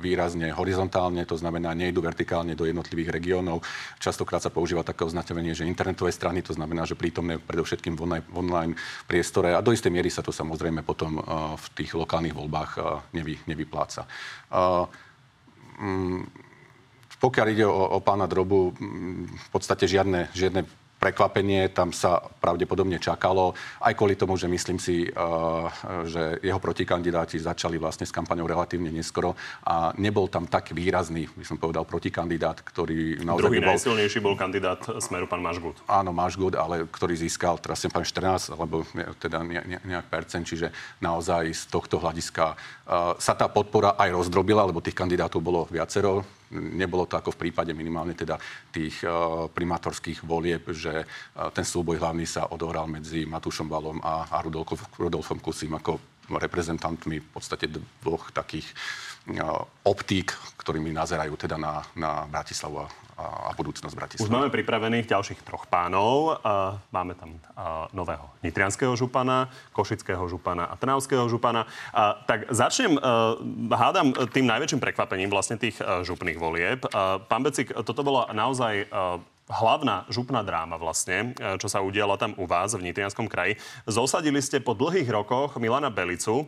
[0.00, 3.60] výrazne horizontálne, to znamená, nejdu vertikálne do jednotlivých regiónov.
[4.00, 8.26] Častokrát sa používa také označenie, že internetové strany, to znamená, že prítomné predovšetkým v online,
[8.32, 8.72] online
[9.04, 11.20] priestore a do istej miery sa to samozrejme potom
[11.56, 12.70] v tých lokálnych voľbách
[13.12, 14.08] nevy, nevypláca.
[15.80, 16.28] Mm,
[17.20, 20.64] pokiaľ ide o, o pána Drobu, mm, v podstate žiadne, žiadne
[21.00, 25.08] prekvapenie, tam sa pravdepodobne čakalo, aj kvôli tomu, že myslím si,
[26.04, 29.32] že jeho protikandidáti začali vlastne s kampaňou relatívne neskoro
[29.64, 33.72] a nebol tam tak výrazný, by som povedal, protikandidát, ktorý naozaj Druhý bol...
[33.72, 35.80] najsilnejší bol kandidát Smeru, pán Mažgut.
[35.88, 38.84] Áno, Mažgut, ale ktorý získal, teraz sem pán 14, alebo
[39.16, 40.68] teda nejak percent, čiže
[41.00, 46.39] naozaj z tohto hľadiska uh, sa tá podpora aj rozdrobila, lebo tých kandidátov bolo viacero
[46.50, 48.34] nebolo to ako v prípade minimálne teda
[48.74, 54.26] tých uh, primátorských volieb, že uh, ten súboj hlavný sa odohral medzi Matúšom Balom a,
[54.98, 57.66] Rudolfom Kusím ako reprezentantmi v podstate
[58.04, 58.70] dvoch takých
[59.84, 62.88] optík, ktorými nazerajú teda na, na Bratislavu a,
[63.20, 64.24] a budúcnosť Bratislavy.
[64.24, 66.40] Už máme pripravených ďalších troch pánov.
[66.88, 67.36] Máme tam
[67.92, 71.68] nového nitrianského župana, košického župana a trnavského župana.
[72.24, 72.96] Tak začnem,
[73.68, 76.88] hádam, tým najväčším prekvapením vlastne tých župných volieb.
[77.28, 78.88] Pán Becik, toto bolo naozaj
[79.50, 83.58] hlavná župná dráma vlastne, čo sa udiala tam u vás v Nitrianskom kraji.
[83.84, 86.46] Zosadili ste po dlhých rokoch Milana Belicu.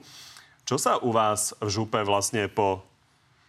[0.62, 2.86] Čo sa u vás v župe vlastne po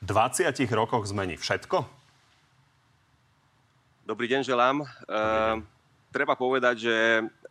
[0.02, 1.38] 20 rokoch zmení?
[1.38, 1.86] Všetko?
[4.04, 4.84] Dobrý deň želám.
[4.84, 5.62] Dobrý deň.
[5.62, 5.72] E,
[6.12, 6.96] treba povedať, že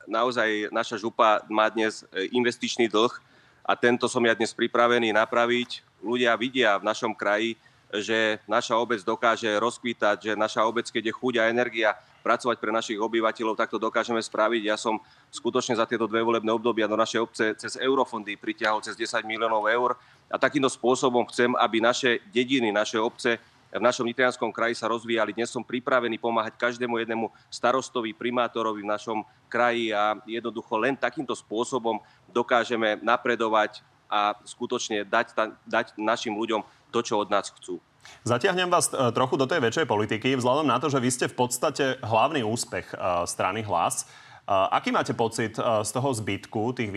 [0.05, 3.15] naozaj naša župa má dnes e, investičný dlh
[3.63, 5.81] a tento som ja dnes pripravený napraviť.
[6.03, 7.55] Ľudia vidia v našom kraji,
[8.01, 11.93] že naša obec dokáže rozkvítať, že naša obec, keď je chuť a energia
[12.25, 14.63] pracovať pre našich obyvateľov, tak to dokážeme spraviť.
[14.65, 14.97] Ja som
[15.29, 19.69] skutočne za tieto dve volebné obdobia do našej obce cez eurofondy pritiahol cez 10 miliónov
[19.69, 19.99] eur
[20.33, 23.37] a takýmto spôsobom chcem, aby naše dediny, naše obce
[23.73, 25.33] v našom Nitrianskom kraji sa rozvíjali.
[25.33, 31.33] Dnes som pripravený pomáhať každému jednému starostovi, primátorovi v našom kraji a jednoducho len takýmto
[31.33, 31.97] spôsobom
[32.29, 33.81] dokážeme napredovať
[34.13, 36.61] a skutočne dať, dať našim ľuďom
[36.93, 37.81] to, čo od nás chcú.
[38.23, 41.37] Zatiahnem vás e, trochu do tej väčšej politiky, vzhľadom na to, že vy ste v
[41.39, 44.05] podstate hlavný úspech e, strany Hlas.
[44.05, 44.07] E,
[44.53, 46.91] aký máte pocit z toho zbytku tých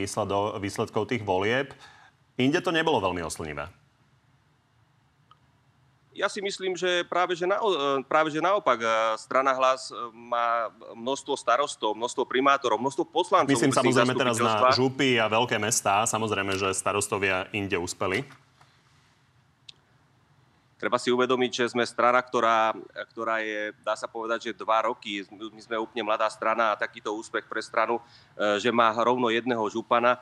[0.59, 1.73] výsledkov tých volieb?
[2.35, 3.71] Inde to nebolo veľmi oslnivé.
[6.15, 7.59] Ja si myslím, že práve že, na,
[8.07, 8.79] práve že naopak
[9.19, 13.51] strana hlas má množstvo starostov, množstvo primátorov, množstvo poslancov.
[13.51, 16.07] Myslím samozrejme teraz na župy a veľké mestá.
[16.07, 18.23] Samozrejme, že starostovia inde uspeli.
[20.75, 22.75] Treba si uvedomiť, že sme strana, ktorá,
[23.15, 25.23] ktorá je, dá sa povedať, že dva roky.
[25.31, 28.03] My sme úplne mladá strana a takýto úspech pre stranu,
[28.59, 30.19] že má rovno jedného župana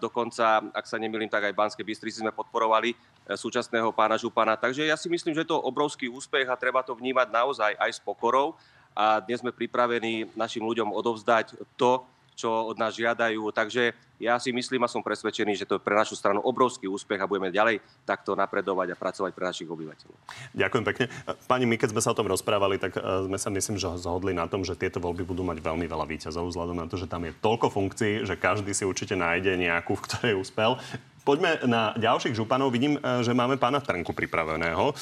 [0.00, 4.56] Dokonca, ak sa nemýlim, tak aj Banské Bystrici sme podporovali e, súčasného pána Župana.
[4.56, 7.90] Takže ja si myslím, že je to obrovský úspech a treba to vnímať naozaj aj
[7.92, 8.56] s pokorou.
[8.96, 12.08] A dnes sme pripravení našim ľuďom odovzdať to,
[12.40, 13.52] čo od nás žiadajú.
[13.52, 17.20] Takže ja si myslím a som presvedčený, že to je pre našu stranu obrovský úspech
[17.20, 20.16] a budeme ďalej takto napredovať a pracovať pre našich obyvateľov.
[20.52, 21.04] Ďakujem pekne.
[21.48, 24.36] Pani, my keď sme sa o tom rozprávali, tak e, sme sa myslím, že zhodli
[24.36, 27.24] na tom, že tieto voľby budú mať veľmi veľa výťazov, vzhľadom na to, že tam
[27.24, 30.76] je toľko funkcií, že každý si určite nájde nejakú, v ktorej úspel.
[31.20, 32.72] Poďme na ďalších županov.
[32.72, 34.94] Vidím, e, že máme pána Trnku pripraveného e,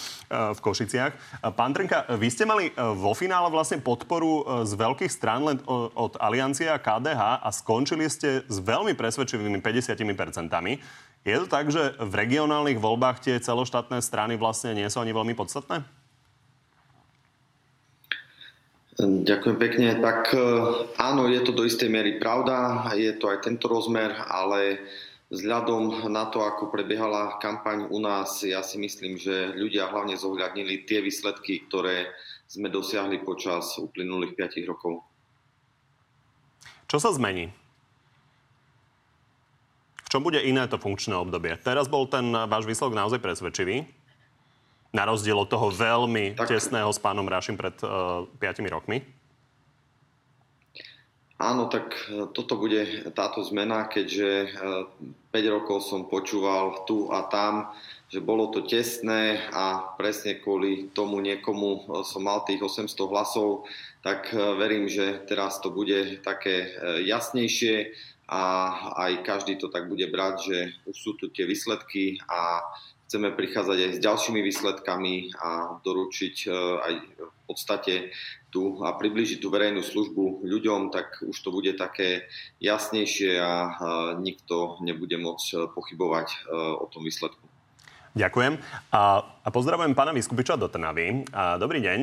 [0.50, 1.12] v Košiciach.
[1.14, 1.18] E,
[1.54, 5.62] pán Trnka, vy ste mali vo finále vlastne podporu z veľkých strán len
[5.94, 10.50] od Aliancia KDH a skončili ste s veľmi presvedčivými 50%.
[11.22, 15.38] Je to tak, že v regionálnych voľbách tie celoštátne strany vlastne nie sú ani veľmi
[15.38, 15.86] podstatné?
[18.98, 19.88] Ďakujem pekne.
[20.02, 20.34] Tak
[20.98, 24.82] áno, je to do istej miery pravda, je to aj tento rozmer, ale
[25.28, 30.88] Vzhľadom na to, ako prebiehala kampaň u nás, ja si myslím, že ľudia hlavne zohľadnili
[30.88, 32.08] tie výsledky, ktoré
[32.48, 35.04] sme dosiahli počas uplynulých 5 rokov.
[36.88, 37.52] Čo sa zmení?
[40.08, 41.60] V čom bude iné to funkčné obdobie?
[41.60, 43.84] Teraz bol ten váš výsledok naozaj presvedčivý.
[44.96, 46.56] Na rozdiel od toho veľmi tak...
[46.56, 49.04] tesného s pánom Rašim pred uh, eh, 5 rokmi.
[51.38, 54.58] Áno, tak e, toto bude táto zmena, keďže
[55.30, 57.70] 5 e, rokov som počúval tu a tam,
[58.10, 63.70] že bolo to tesné a presne kvôli tomu niekomu e, som mal tých 800 hlasov,
[64.02, 66.70] tak verím, že teraz to bude také
[67.02, 67.94] jasnejšie
[68.30, 68.42] a
[69.06, 72.62] aj každý to tak bude brať, že už sú tu tie výsledky a
[73.08, 76.36] chceme prichádzať aj s ďalšími výsledkami a doručiť
[76.84, 78.12] aj v podstate
[78.48, 82.28] tu a približiť tú verejnú službu ľuďom, tak už to bude také
[82.60, 83.52] jasnejšie a
[84.20, 86.36] nikto nebude môcť e, pochybovať e,
[86.80, 87.44] o tom výsledku.
[88.16, 88.56] Ďakujem.
[88.90, 91.28] A, a pozdravujem pána Vyskupiča do Trnavy.
[91.30, 91.98] A, dobrý deň.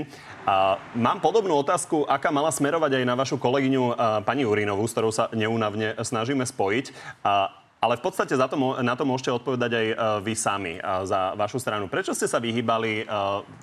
[0.45, 4.93] A, mám podobnú otázku, aká mala smerovať aj na vašu kolegyňu a, pani Urinovú, s
[4.93, 6.85] ktorou sa neúnavne snažíme spojiť.
[7.25, 9.87] A, Ale v podstate za to, na to môžete odpovedať aj
[10.25, 11.85] vy sami za vašu stranu.
[11.85, 13.05] Prečo ste sa vyhýbali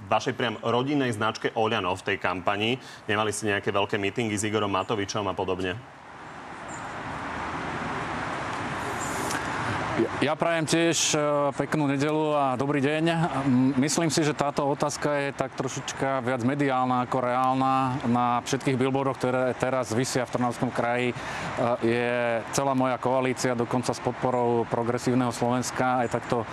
[0.06, 2.78] vašej priam rodinnej značke Oľano v tej kampani?
[3.10, 5.74] Nemali ste nejaké veľké mítingy s Igorom Matovičom a podobne?
[10.24, 11.18] Ja prajem tiež e,
[11.52, 13.04] peknú nedelu a dobrý deň.
[13.76, 18.00] Myslím si, že táto otázka je tak trošička viac mediálna ako reálna.
[18.08, 21.16] Na všetkých billboardoch, ktoré teraz vysia v Trnavskom kraji, e,
[21.84, 22.08] je
[22.56, 26.46] celá moja koalícia, dokonca s podporou progresívneho Slovenska, aj takto e,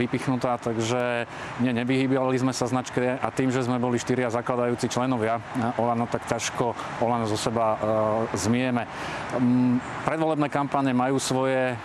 [0.00, 1.28] vypichnutá, takže
[1.60, 5.36] nie, nevyhýbali sme sa značke a tým, že sme boli štyria zakladajúci členovia
[5.76, 6.72] Olano, tak ťažko
[7.04, 7.76] Olano zo seba
[8.32, 8.88] zmieme.
[10.08, 11.76] Predvolebné kampane majú svoje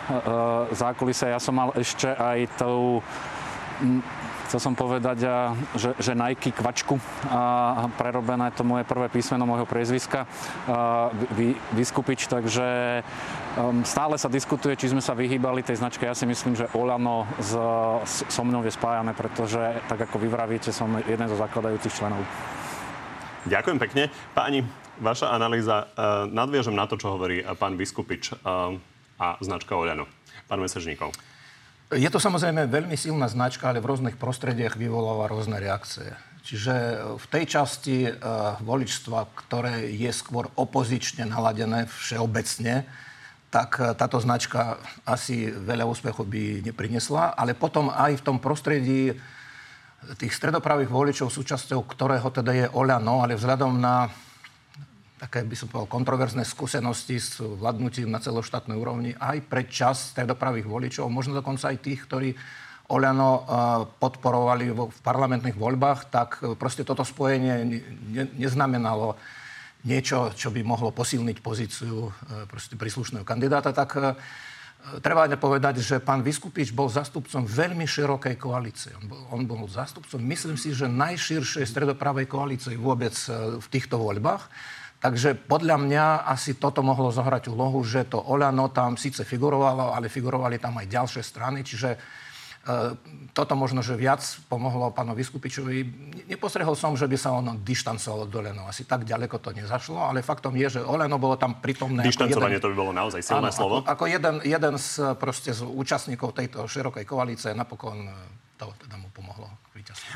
[0.91, 1.33] zákulise.
[1.33, 3.01] Ja som mal ešte aj tou
[4.45, 5.25] chcel som povedať,
[5.75, 10.29] že, že Nike kvačku a prerobené to moje prvé písmeno môjho priezviska
[11.33, 13.01] vy, Vyskupič, takže
[13.57, 16.05] um, stále sa diskutuje, či sme sa vyhýbali tej značke.
[16.05, 17.57] Ja si myslím, že Olano z,
[18.05, 22.21] so mnou je spájane, pretože tak ako vy vravíte, som jeden zo zakladajúcich členov.
[23.49, 24.03] Ďakujem pekne.
[24.37, 24.61] Páni,
[25.01, 28.77] vaša analýza, uh, nadviežem na to, čo hovorí pán Vyskupič uh,
[29.17, 30.05] a značka Oľano.
[30.45, 31.13] Pán Mesežníkov.
[31.93, 36.09] Je to samozrejme veľmi silná značka, ale v rôznych prostrediach vyvoláva rôzne reakcie.
[36.45, 36.73] Čiže
[37.17, 42.85] v tej časti uh, voličstva, ktoré je skôr opozične naladené všeobecne,
[43.49, 49.13] tak uh, táto značka asi veľa úspechov by neprinesla, ale potom aj v tom prostredí
[50.13, 54.05] tých stredopravých voličov, súčasťou ktorého teda je Oľano, ale vzhľadom na
[55.15, 60.67] také by som povedal kontroverzné skúsenosti s vládnutím na celoštátnej úrovni aj pre čas stredopravých
[60.67, 62.29] voličov, možno dokonca aj tých, ktorí
[62.85, 63.43] Oľano eh,
[63.97, 67.81] podporovali v parlamentných voľbách, tak eh, proste toto spojenie
[68.37, 69.17] neznamenalo
[69.89, 74.21] niečo, čo by mohlo posilniť pozíciu eh, príslušného kandidáta, tak
[75.01, 78.93] treba povedať, že pán Vyskupič bol zastupcom veľmi širokej koalície.
[79.01, 83.17] On bol, on bol zastupcom, myslím si, že najširšej stredopravej koalície vôbec
[83.57, 84.45] v týchto voľbách.
[85.05, 90.09] Takže podľa mňa asi toto mohlo zohrať úlohu, že to Oľano tam síce figurovalo, ale
[90.09, 91.97] figurovali tam aj ďalšie strany, čiže e,
[93.29, 95.77] toto možno, že viac pomohlo pánovi Skupičovi.
[96.25, 98.65] Nepostrehol som, že by sa ono dištancovalo od Oleno.
[98.65, 102.01] Asi tak ďaleko to nezašlo, ale faktom je, že Oleno bolo tam pritomné.
[102.01, 103.75] Dištancovanie jeden, to by bolo naozaj silné áno, slovo.
[103.85, 108.09] Ako, ako jeden, jeden z, proste, z účastníkov tejto širokej koalície napokon
[108.57, 109.64] to teda mu pomohlo.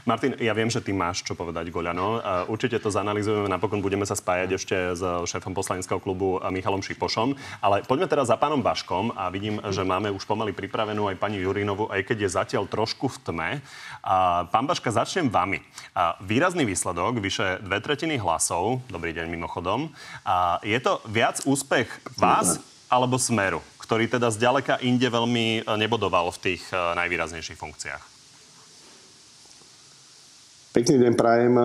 [0.06, 2.22] Martin, ja viem, že ty máš čo povedať Goľano.
[2.50, 7.38] Určite to zanalizujeme, napokon budeme sa spájať ešte s šéfom poslaneckého klubu Michalom Šipošom.
[7.62, 11.38] Ale poďme teraz za pánom Baškom a vidím, že máme už pomaly pripravenú aj pani
[11.40, 13.50] Jurinovu, aj keď je zatiaľ trošku v tme.
[14.50, 15.62] Pán Baška, začnem vami.
[16.26, 18.82] Výrazný výsledok, vyše dve tretiny hlasov.
[18.90, 19.94] Dobrý deň mimochodom.
[20.66, 22.58] Je to viac úspech vás
[22.90, 28.19] alebo Smeru, ktorý teda zďaleka inde veľmi nebodoval v tých najvýraznejších funkciách?
[30.70, 31.58] Pekný deň prajem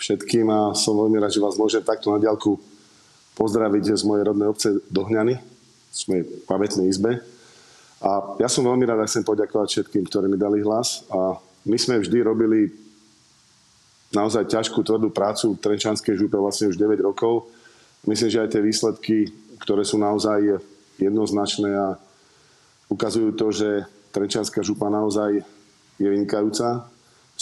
[0.00, 2.56] všetkým a som veľmi rád, že vás môžem takto na diálku
[3.36, 5.36] pozdraviť z mojej rodnej obce Dohňany,
[5.92, 7.20] z mojej pamätnej izbe.
[8.00, 11.04] A ja som veľmi rád a chcem poďakovať všetkým, ktorí mi dali hlas.
[11.12, 11.36] A
[11.68, 12.72] my sme vždy robili
[14.16, 17.52] naozaj ťažkú, tvrdú prácu v Trenčanskej župe vlastne už 9 rokov.
[18.08, 19.16] Myslím, že aj tie výsledky,
[19.60, 20.64] ktoré sú naozaj
[20.96, 22.00] jednoznačné a
[22.88, 23.84] ukazujú to, že
[24.16, 25.44] Trenčanská župa naozaj
[26.00, 26.93] je vynikajúca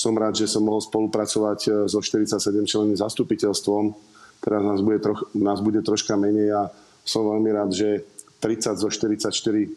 [0.03, 3.95] som rád, že som mohol spolupracovať e, so 47 členným zastupiteľstvom.
[4.43, 6.62] Teraz nás bude, troch, nás bude troška menej a
[7.07, 8.03] som veľmi rád, že
[8.43, 9.69] 30 zo 44 e,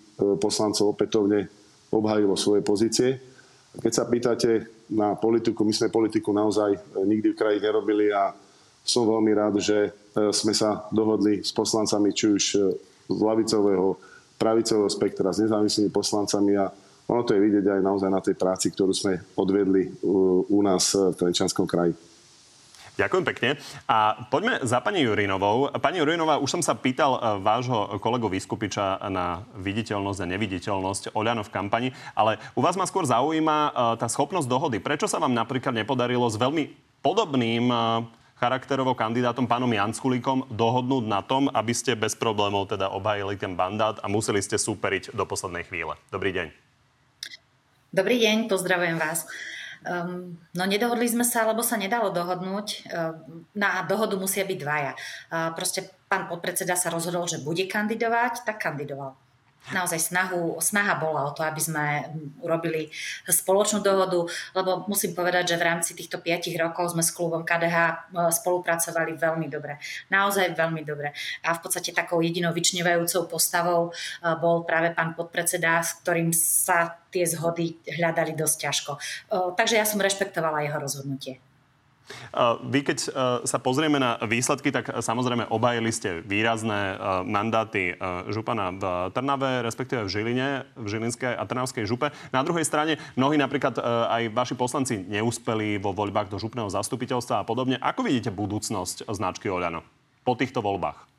[0.41, 1.45] poslancov opätovne
[1.93, 3.21] obhajilo svoje pozície.
[3.77, 8.33] Keď sa pýtate na politiku, my sme politiku naozaj e, nikdy v kraji nerobili a
[8.81, 12.43] som veľmi rád, že sme sa dohodli s poslancami či už
[13.09, 13.97] z lavicového,
[14.37, 16.69] pravicového spektra, s nezávislými poslancami a
[17.05, 19.93] ono to je vidieť aj naozaj na tej práci, ktorú sme odvedli
[20.49, 21.93] u nás v Trenčanskom kraji.
[22.95, 23.49] Ďakujem pekne.
[23.91, 25.67] A poďme za pani Jurinovou.
[25.83, 31.43] Pani Jurinová, už som sa pýtal e, vášho kolegu Vyskupiča na viditeľnosť a neviditeľnosť Oľano
[31.43, 34.79] v kampani, ale u vás ma skôr zaujíma tá schopnosť dohody.
[34.79, 36.71] Prečo sa vám napríklad nepodarilo s veľmi
[37.03, 37.67] podobným
[38.39, 43.99] charakterovo kandidátom pánom Janskulíkom dohodnúť na tom, aby ste bez problémov teda obhajili ten bandát
[44.03, 45.99] a museli ste súperiť do poslednej chvíle.
[46.11, 46.64] Dobrý deň.
[47.95, 49.23] Dobrý deň, pozdravujem vás.
[49.87, 52.91] Um, no nedohodli sme sa, lebo sa nedalo dohodnúť.
[52.91, 54.91] Um, na dohodu musia byť dvaja.
[55.55, 59.15] Proste pán podpredseda sa rozhodol, že bude kandidovať, tak kandidoval.
[59.73, 61.85] Naozaj snahu, snaha bola o to, aby sme
[62.41, 62.93] urobili
[63.25, 67.77] spoločnú dohodu, lebo musím povedať, že v rámci týchto 5 rokov sme s klubom KDH
[67.77, 67.93] e,
[68.29, 69.81] spolupracovali veľmi dobre.
[70.13, 71.15] Naozaj veľmi dobre.
[71.41, 73.91] A v podstate takou jedinou vyčnevajúcou postavou e,
[74.37, 78.91] bol práve pán podpredseda, s ktorým sa tie zhody hľadali dosť ťažko.
[78.93, 78.99] E,
[79.57, 81.41] takže ja som rešpektovala jeho rozhodnutie.
[82.69, 82.97] Vy, keď
[83.49, 87.97] sa pozrieme na výsledky, tak samozrejme obajili ste výrazné mandáty
[88.29, 90.47] župana v Trnave, respektíve v Žiline,
[90.77, 92.13] v Žilinskej a Trnavskej župe.
[92.29, 93.81] Na druhej strane, mnohí napríklad
[94.11, 97.81] aj vaši poslanci neúspeli vo voľbách do župného zastupiteľstva a podobne.
[97.81, 99.81] Ako vidíte budúcnosť značky Oľano
[100.21, 101.09] po týchto voľbách?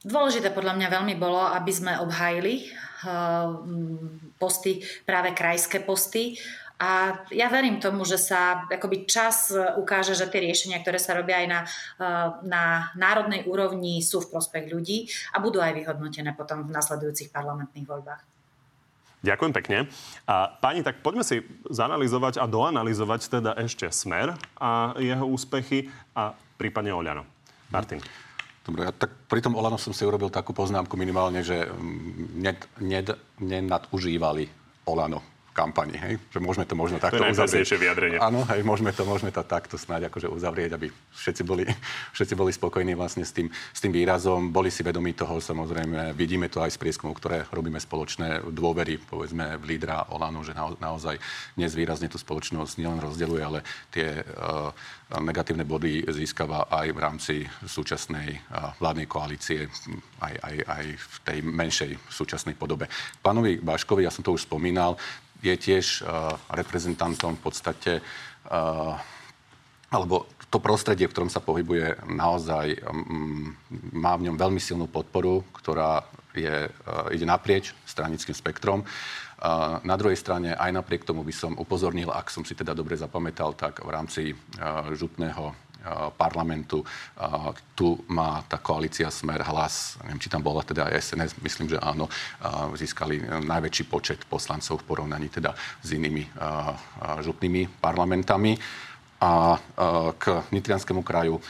[0.00, 2.66] Dôležité podľa mňa veľmi bolo, aby sme obhájili
[4.40, 6.40] posty, práve krajské posty
[6.80, 11.44] a ja verím tomu, že sa akoby čas ukáže, že tie riešenia, ktoré sa robia
[11.44, 12.62] aj na, eh, na
[12.96, 15.04] národnej úrovni, sú v prospech ľudí
[15.36, 18.24] a budú aj vyhodnotené potom v nasledujúcich parlamentných voľbách.
[19.20, 19.78] Ďakujem pekne.
[20.24, 26.32] A pani, tak poďme si zanalizovať a doanalizovať teda ešte Smer a jeho úspechy a
[26.56, 27.28] prípadne Oľano.
[27.68, 28.00] Martin.
[28.64, 32.58] Dobre, ja tak pri tom Olano som si urobil takú poznámku minimálne, že mm, ned,
[32.80, 34.48] ned, nenadužívali
[34.88, 36.14] Olano kampani, hej?
[36.30, 37.66] Že môžeme to možno takto to uzavrieť.
[37.74, 38.18] vyjadrenie.
[38.22, 41.66] Áno, hej, môžeme to, môžeme to takto snáď akože uzavrieť, aby všetci boli,
[42.16, 44.54] všetci boli spokojní vlastne s tým, s tým výrazom.
[44.54, 49.58] Boli si vedomí toho, samozrejme, vidíme to aj z prieskumov, ktoré robíme spoločné dôvery, povedzme,
[49.58, 51.18] v lídra Olano, že na, naozaj
[51.58, 54.70] dnes výrazne tú spoločnosť nielen rozdeluje, ale tie uh,
[55.18, 57.34] negatívne body získava aj v rámci
[57.66, 59.66] súčasnej uh, vládnej koalície,
[60.22, 62.86] aj, aj, aj v tej menšej súčasnej podobe.
[63.18, 64.94] Pánovi Baškovi, ja som to už spomínal,
[65.40, 68.94] je tiež uh, reprezentantom v podstate, uh,
[69.90, 73.56] alebo to prostredie, v ktorom sa pohybuje, naozaj um,
[73.96, 76.04] má v ňom veľmi silnú podporu, ktorá
[76.36, 78.84] je, uh, ide naprieč stranickým spektrom.
[79.88, 83.56] Na druhej strane, aj napriek tomu by som upozornil, ak som si teda dobre zapamätal,
[83.56, 84.36] tak v rámci
[84.92, 85.56] župného
[86.16, 86.84] parlamentu.
[87.72, 91.78] Tu má tá koalícia Smer hlas, neviem, či tam bola teda aj SNS, myslím, že
[91.80, 92.08] áno,
[92.76, 96.28] získali najväčší počet poslancov v porovnaní teda s inými
[97.24, 98.56] župnými parlamentami.
[99.20, 99.60] A
[100.16, 101.40] k Nitrianskému kraju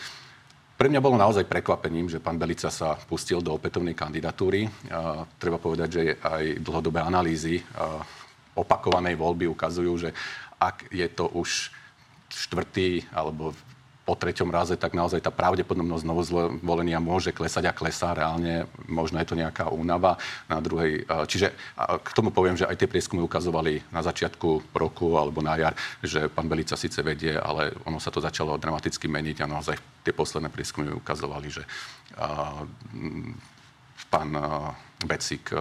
[0.75, 4.65] pre mňa bolo naozaj prekvapením, že pán Belica sa pustil do opätovnej kandidatúry.
[5.37, 7.61] treba povedať, že aj dlhodobé analýzy
[8.57, 10.11] opakovanej voľby ukazujú, že
[10.57, 11.69] ak je to už
[12.33, 13.53] štvrtý alebo
[14.11, 18.67] po treťom raze, tak naozaj tá pravdepodobnosť znovu zvolenia môže klesať a klesá reálne.
[18.91, 20.19] Možno je to nejaká únava
[20.51, 21.07] na druhej.
[21.07, 25.79] Čiže k tomu poviem, že aj tie prieskumy ukazovali na začiatku roku alebo na jar,
[26.03, 30.11] že pán Belica síce vedie, ale ono sa to začalo dramaticky meniť a naozaj tie
[30.11, 31.63] posledné prieskumy ukazovali, že
[34.11, 34.29] pán
[35.07, 35.53] Becik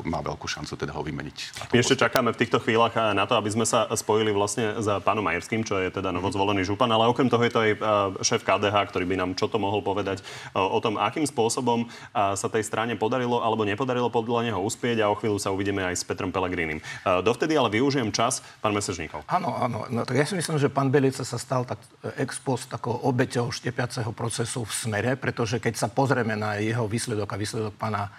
[0.00, 1.68] má veľkú šancu teda ho vymeniť.
[1.70, 4.88] My ešte čakáme v týchto chvíľach eh, na to, aby sme sa spojili vlastne s
[5.04, 7.80] pánom Majerským, čo je teda novozvolený župan, ale okrem toho je to aj eh,
[8.24, 12.48] šéf KDH, ktorý by nám čo to mohol povedať eh, o tom, akým spôsobom sa
[12.48, 16.04] tej strane podarilo alebo nepodarilo podľa neho uspieť a o chvíľu sa uvidíme aj s
[16.06, 16.78] Petrom Pelegrínim.
[17.02, 19.26] Dovtedy ale využijem čas, pán Mesežníkov.
[19.26, 19.90] Áno, áno.
[19.90, 21.82] No, tak ja si myslím, že pán Belica sa stal tak
[22.14, 27.34] ex post takou obeťou štepiaceho procesu v smere, pretože keď sa pozrieme na jeho výsledok
[27.34, 28.12] a výsledok pána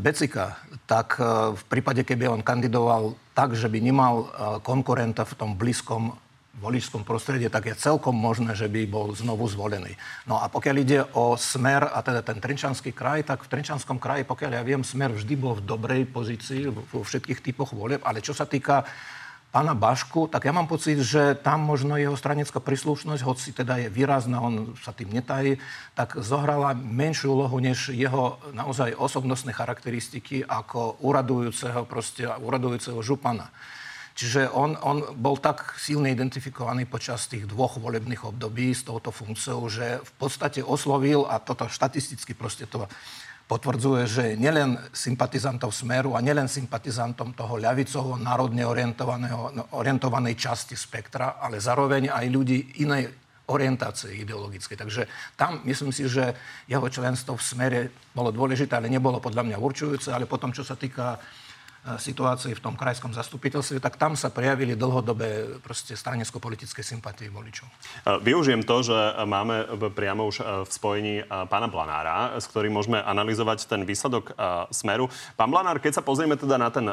[0.00, 0.56] Becika,
[0.88, 4.26] tak e, v prípade, keby on kandidoval tak, že by nemal e,
[4.64, 6.16] konkurenta v tom blízkom
[6.56, 9.92] voličskom prostredí, tak je celkom možné, že by bol znovu zvolený.
[10.24, 14.24] No a pokiaľ ide o smer, a teda ten Trenčanský kraj, tak v Trenčanskom kraji,
[14.24, 18.32] pokiaľ ja viem, smer vždy bol v dobrej pozícii vo všetkých typoch volieb, ale čo
[18.32, 18.88] sa týka
[19.56, 23.88] pána Bašku, tak ja mám pocit, že tam možno jeho stranická príslušnosť, hoci teda je
[23.88, 25.56] výrazná, on sa tým netají,
[25.96, 33.48] tak zohrala menšiu úlohu než jeho naozaj osobnostné charakteristiky ako uradujúceho, proste, uradujúceho župana.
[34.12, 39.72] Čiže on, on bol tak silne identifikovaný počas tých dvoch volebných období s touto funkciou,
[39.72, 42.92] že v podstate oslovil, a toto štatisticky proste to
[43.46, 51.38] potvrdzuje, že nielen sympatizantov Smeru a nielen sympatizantom toho ľavicovo národne orientovaného, orientovanej časti spektra,
[51.38, 53.06] ale zároveň aj ľudí inej
[53.46, 54.74] orientácie ideologické.
[54.74, 55.06] Takže
[55.38, 56.34] tam myslím si, že
[56.66, 57.80] jeho členstvo v smere
[58.10, 61.14] bolo dôležité, ale nebolo podľa mňa určujúce, ale potom, čo sa týka
[61.94, 67.70] situácii v tom krajskom zastupiteľstve, tak tam sa prejavili dlhodobé proste stranecko-politické sympatie voličov.
[68.26, 72.98] Využijem to, že máme priamo už e, v spojení e, pána Blanára, s ktorým môžeme
[72.98, 74.32] analyzovať ten výsledok e,
[74.74, 75.06] Smeru.
[75.38, 76.86] Pán Blanár, keď sa pozrieme teda na ten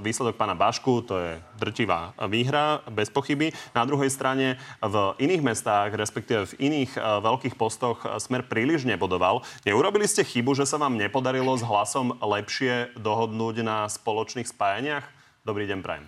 [0.00, 3.50] výsledok pána Bašku, to je drtivá výhra, bez pochyby.
[3.74, 9.42] Na druhej strane v iných mestách, respektíve v iných uh, veľkých postoch Smer príliš nebodoval.
[9.66, 15.04] Neurobili ste chybu, že sa vám nepodarilo s hlasom lepšie dohodnúť na spoločných spájaniach?
[15.42, 16.06] Dobrý deň, Prajem.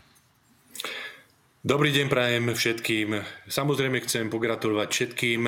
[1.60, 3.20] Dobrý deň prajem všetkým.
[3.44, 5.44] Samozrejme chcem pogratulovať všetkým,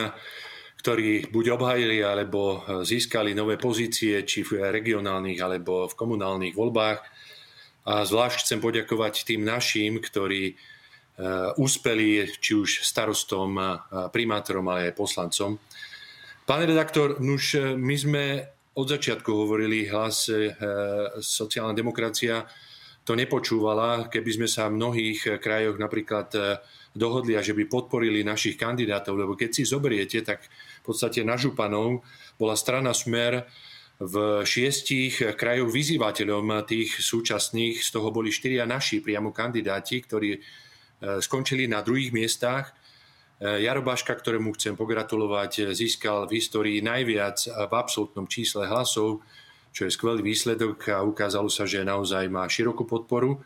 [0.85, 7.01] ktorí buď obhajili alebo získali nové pozície, či v regionálnych alebo v komunálnych voľbách.
[7.83, 10.55] A zvlášť chcem poďakovať tým našim, ktorí e,
[11.59, 13.59] úspeli či už starostom,
[14.15, 15.59] primátorom, ale aj poslancom.
[16.47, 18.25] Pán redaktor, nuž my sme
[18.79, 20.55] od začiatku hovorili hlas e,
[21.19, 22.47] sociálna demokracia
[23.03, 26.41] to nepočúvala, keby sme sa v mnohých krajoch napríklad e,
[26.95, 31.35] dohodli a že by podporili našich kandidátov, lebo keď si zoberiete, tak v podstate na
[31.35, 32.07] Županov
[32.39, 33.43] bola strana Smer
[34.03, 40.41] v šiestich krajoch vyzývateľom tých súčasných, z toho boli štyria naši priamo kandidáti, ktorí e,
[41.23, 42.75] skončili na druhých miestach.
[43.39, 49.23] E, Jarobaška, ktorému chcem pogratulovať, získal v histórii najviac v absolútnom čísle hlasov
[49.73, 53.41] čo je skvelý výsledok a ukázalo sa, že naozaj má širokú podporu.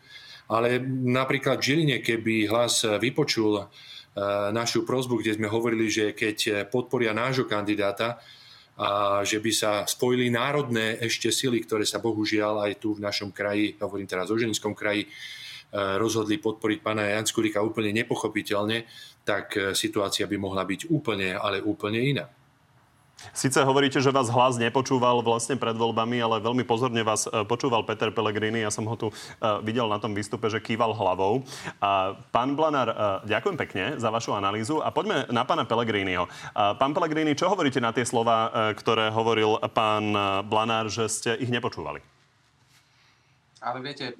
[0.51, 3.65] Ale napríklad v Žiline, keby hlas vypočul e,
[4.51, 8.19] našu prozbu, kde sme hovorili, že keď podporia nášho kandidáta,
[8.77, 13.33] a že by sa spojili národné ešte sily, ktoré sa bohužiaľ aj tu v našom
[13.33, 15.09] kraji, hovorím teraz o Žilinskom kraji, e,
[15.97, 18.85] rozhodli podporiť pána Janskurika úplne nepochopiteľne,
[19.25, 22.29] tak e, situácia by mohla byť úplne, ale úplne iná.
[23.33, 27.81] Sice hovoríte, že vás hlas nepočúval vlastne pred voľbami, ale veľmi pozorne vás e, počúval
[27.81, 28.61] Peter Pellegrini.
[28.61, 29.13] Ja som ho tu e,
[29.65, 31.41] videl na tom výstupe, že kýval hlavou.
[32.29, 32.95] Pán Blanár, e,
[33.25, 36.29] ďakujem pekne za vašu analýzu a poďme na pána Pellegriniho.
[36.53, 40.13] Pán Pellegrini, čo hovoríte na tie slova, ktoré hovoril pán
[40.45, 41.99] Blanár, že ste ich nepočúvali?
[43.65, 44.13] Ale viete,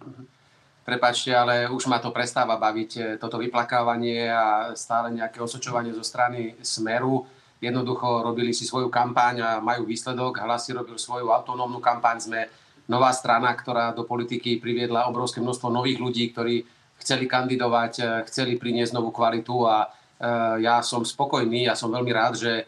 [0.81, 6.57] prepačte, ale už ma to prestáva baviť, toto vyplakávanie a stále nejaké osočovanie zo strany
[6.65, 10.45] Smeru jednoducho robili si svoju kampaň a majú výsledok.
[10.45, 12.21] Hlas si robil svoju autonómnu kampaň.
[12.21, 12.41] Sme
[12.87, 16.63] nová strana, ktorá do politiky priviedla obrovské množstvo nových ľudí, ktorí
[16.97, 22.11] chceli kandidovať, eh, chceli priniesť novú kvalitu a eh, ja som spokojný, ja som veľmi
[22.13, 22.65] rád, že eh,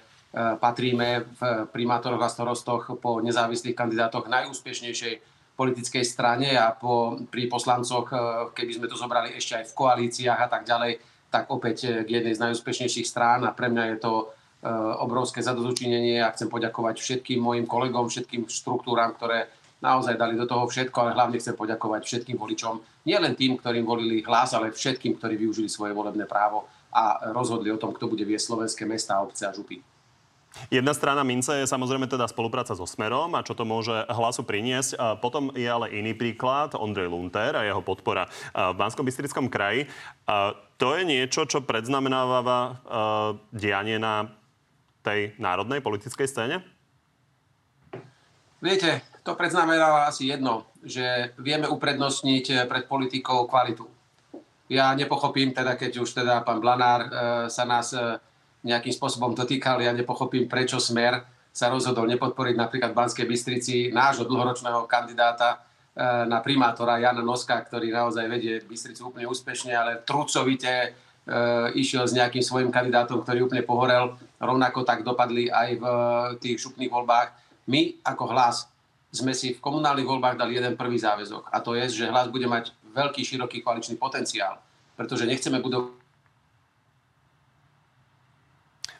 [0.59, 1.41] patríme v
[1.73, 8.07] primátoroch a starostoch po nezávislých kandidátoch najúspešnejšej politickej strane a po, pri poslancoch,
[8.55, 12.31] keby sme to zobrali ešte aj v koalíciách a tak ďalej, tak opäť k jednej
[12.31, 14.31] z najúspešnejších strán a pre mňa je to
[14.99, 19.47] obrovské zadozučinenie a chcem poďakovať všetkým mojim kolegom, všetkým štruktúram, ktoré
[19.79, 23.87] naozaj dali do toho všetko, ale hlavne chcem poďakovať všetkým voličom, nie len tým, ktorým
[23.87, 28.27] volili hlas, ale všetkým, ktorí využili svoje volebné právo a rozhodli o tom, kto bude
[28.27, 29.79] viesť slovenské mesta, obce a župy.
[30.73, 35.21] Jedna strana mince je samozrejme teda spolupráca so Smerom a čo to môže hlasu priniesť.
[35.21, 39.85] Potom je ale iný príklad, Ondrej Lunter a jeho podpora v Banskom bystrickom kraji.
[40.25, 42.81] A to je niečo, čo predznamenáva
[43.53, 44.25] dianie na
[45.09, 46.61] tej národnej politickej scéne?
[48.61, 53.89] Viete, to predznamenáva asi jedno, že vieme uprednostniť pred politikou kvalitu.
[54.69, 57.09] Ja nepochopím teda, keď už teda pán Blanár e,
[57.49, 58.21] sa nás e,
[58.61, 64.29] nejakým spôsobom dotýkal, ja nepochopím, prečo Smer sa rozhodol nepodporiť napríklad v Banskej Bystrici nášho
[64.29, 65.57] dlhoročného kandidáta e,
[66.29, 70.93] na primátora Jana Noska, ktorý naozaj vedie Bystricu úplne úspešne, ale trucovite
[71.77, 74.17] išiel s nejakým svojim kandidátom, ktorý úplne pohorel.
[74.41, 75.85] Rovnako tak dopadli aj v
[76.41, 77.31] tých šupných voľbách.
[77.69, 78.65] My ako hlas
[79.13, 81.49] sme si v komunálnych voľbách dali jeden prvý záväzok.
[81.49, 84.57] A to je, že hlas bude mať veľký, široký koaličný potenciál.
[84.97, 85.99] Pretože nechceme budovať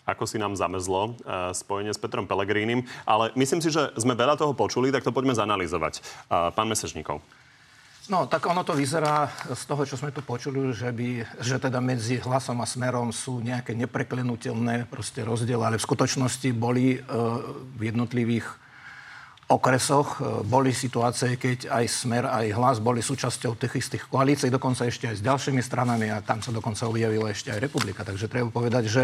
[0.10, 2.82] ako si nám zamezlo uh, spojenie s Petrom Pelegrínim.
[3.06, 6.02] Ale myslím si, že sme veľa toho počuli, tak to poďme zanalizovať.
[6.58, 7.22] Pán Mesežníkov.
[8.10, 11.78] No, tak ono to vyzerá z toho, čo sme tu počuli, že, by, že teda
[11.78, 17.00] medzi hlasom a smerom sú nejaké nepreklenutelné proste rozdiely, ale v skutočnosti boli e,
[17.78, 18.50] v jednotlivých
[19.46, 24.90] okresoch e, boli situácie, keď aj Smer, aj Hlas boli súčasťou tých istých koalícií, dokonca
[24.90, 28.02] ešte aj s ďalšími stranami a tam sa dokonca objavila ešte aj Republika.
[28.02, 29.04] Takže treba povedať, že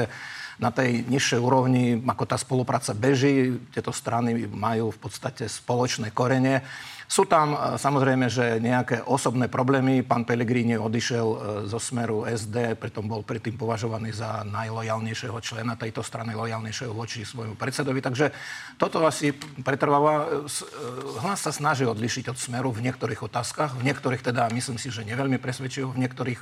[0.58, 6.66] na tej nižšej úrovni, ako tá spolupráca beží, tieto strany majú v podstate spoločné korene.
[7.06, 10.02] Sú tam e, samozrejme, že nejaké osobné problémy.
[10.02, 11.38] Pán Pellegrini odišiel e,
[11.70, 17.54] zo smeru SD, pritom bol predtým považovaný za najlojalnejšieho člena tejto strany, lojalnejšieho voči svojmu
[17.62, 18.02] predsedovi.
[18.02, 18.34] Takže
[18.82, 20.26] toto asi pretrváva.
[20.26, 20.50] E,
[21.22, 25.06] hlas sa snaží odlišiť od smeru v niektorých otázkach, v niektorých teda myslím si, že
[25.06, 26.42] neveľmi presvedčivo, v niektorých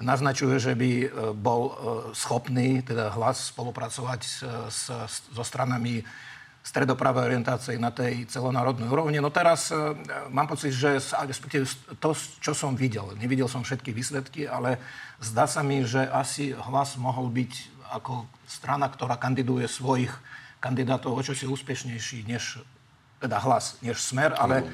[0.00, 1.76] naznačuje, že by bol
[2.16, 4.40] schopný teda hlas spolupracovať s,
[4.72, 4.80] s,
[5.28, 6.00] so stranami
[6.60, 9.16] stredopravej orientácie na tej celonárodnej úrovni.
[9.16, 9.96] No teraz e,
[10.28, 11.64] mám pocit, že respektíve
[11.96, 14.76] to, čo som videl, nevidel som všetky výsledky, ale
[15.24, 17.52] zdá sa mi, že asi hlas mohol byť
[17.96, 20.12] ako strana, ktorá kandiduje svojich
[20.60, 22.60] kandidátov o čosi úspešnejší než
[23.20, 24.64] teda hlas, než smer, ale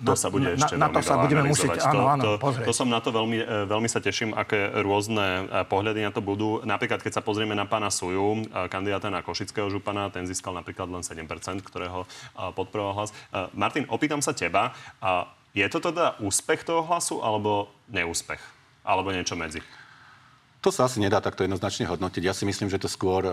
[0.00, 2.66] to sa bude ešte na, na to sa budeme musieť, áno, áno, to, pozrieť.
[2.70, 6.24] To som na to veľmi, e, veľmi sa teším, aké rôzne e, pohľady na to
[6.24, 6.62] budú.
[6.62, 10.88] Napríklad, keď sa pozrieme na pána Suju, e, kandidáta na Košického župana, ten získal napríklad
[10.88, 11.26] len 7%,
[11.66, 12.06] ktorého
[12.56, 13.10] podporoval hlas.
[13.52, 14.72] Martin, opýtam sa teba,
[15.52, 18.40] je to teda úspech toho hlasu, alebo neúspech?
[18.86, 19.60] Alebo niečo medzi?
[20.64, 22.22] To sa asi nedá takto jednoznačne hodnotiť.
[22.24, 23.24] Ja si myslím, že to skôr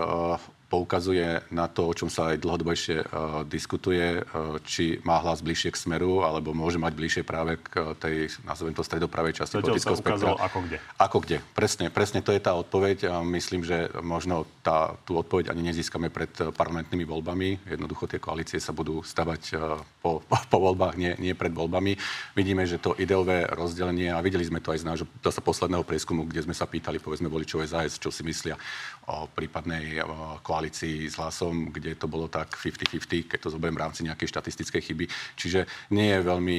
[0.68, 5.72] poukazuje na to, o čom sa aj dlhodobejšie uh, diskutuje, uh, či má hlas bližšie
[5.72, 9.96] k smeru, alebo môže mať bližšie práve k tej, nazvem to, stredopravej časti Zatiaľ politického
[9.96, 10.30] spektra.
[10.36, 10.78] ako kde.
[11.00, 11.36] Ako kde.
[11.56, 13.08] Presne, presne to je tá odpoveď.
[13.08, 17.64] A myslím, že možno tá, tú odpoveď ani nezískame pred parlamentnými voľbami.
[17.64, 20.20] Jednoducho tie koalície sa budú stavať uh, po,
[20.52, 21.96] po voľbách, nie, nie pred voľbami.
[22.36, 26.28] Vidíme, že to ideové rozdelenie, a videli sme to aj z nášho zase posledného prieskumu,
[26.28, 28.60] kde sme sa pýtali, povedzme, voličov SAS, čo si myslia
[29.08, 30.04] o prípadnej
[30.44, 34.82] koalícii s hlasom, kde to bolo tak 50-50, keď to zoberiem v rámci nejakej štatistickej
[34.84, 35.04] chyby.
[35.32, 35.64] Čiže
[35.96, 36.58] nie je veľmi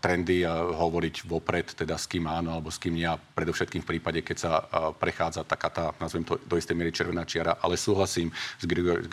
[0.00, 3.08] trendy hovoriť vopred, teda s kým áno alebo s kým nie.
[3.36, 4.52] Predovšetkým v prípade, keď sa
[4.96, 7.60] prechádza taká tá, nazvem to do istej miery červená čiara.
[7.60, 9.04] Ale súhlasím s Grigor,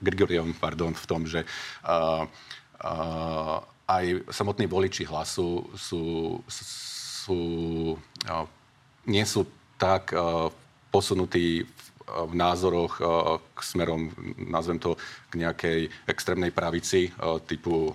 [0.00, 1.44] Grigoriom, pardon, v tom, že
[3.88, 6.04] aj samotní voliči hlasu sú,
[6.48, 7.40] sú,
[8.28, 8.48] uh,
[9.08, 9.44] nie sú
[9.78, 10.10] tak
[10.90, 12.98] posunutí v v názoroch
[13.54, 14.96] k smerom, nazvem to,
[15.28, 15.78] k nejakej
[16.08, 17.12] extrémnej pravici
[17.44, 17.92] typu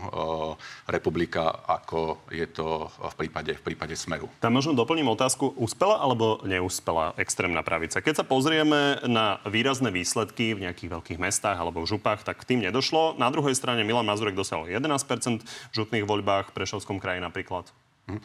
[0.85, 4.29] republika, ako je to v prípade, v prípade smeru.
[4.37, 5.57] Tam možno doplním otázku.
[5.57, 7.99] Úspela alebo neúspela extrémna pravica?
[8.03, 12.53] Keď sa pozrieme na výrazné výsledky v nejakých veľkých mestách alebo v župách, tak k
[12.53, 13.17] tým nedošlo.
[13.17, 17.67] Na druhej strane Milan Mazurek dosiahol 11% v župných voľbách, v Prešovskom kraji napríklad.
[18.03, 18.19] Hm.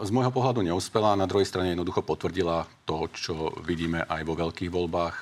[0.00, 4.72] Z môjho pohľadu neúspela, na druhej strane jednoducho potvrdila to, čo vidíme aj vo veľkých
[4.72, 5.16] voľbách.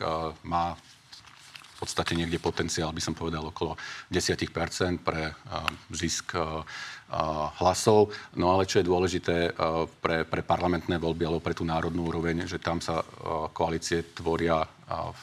[0.47, 3.73] Má v podstate niekde potenciál, by som povedal, okolo
[4.13, 4.53] 10
[5.01, 5.33] pre
[5.91, 6.37] zisk
[7.57, 8.13] hlasov.
[8.37, 9.57] No ale čo je dôležité
[9.99, 13.01] pre, pre parlamentné voľby alebo pre tú národnú úroveň, že tam sa
[13.57, 14.61] koalície tvoria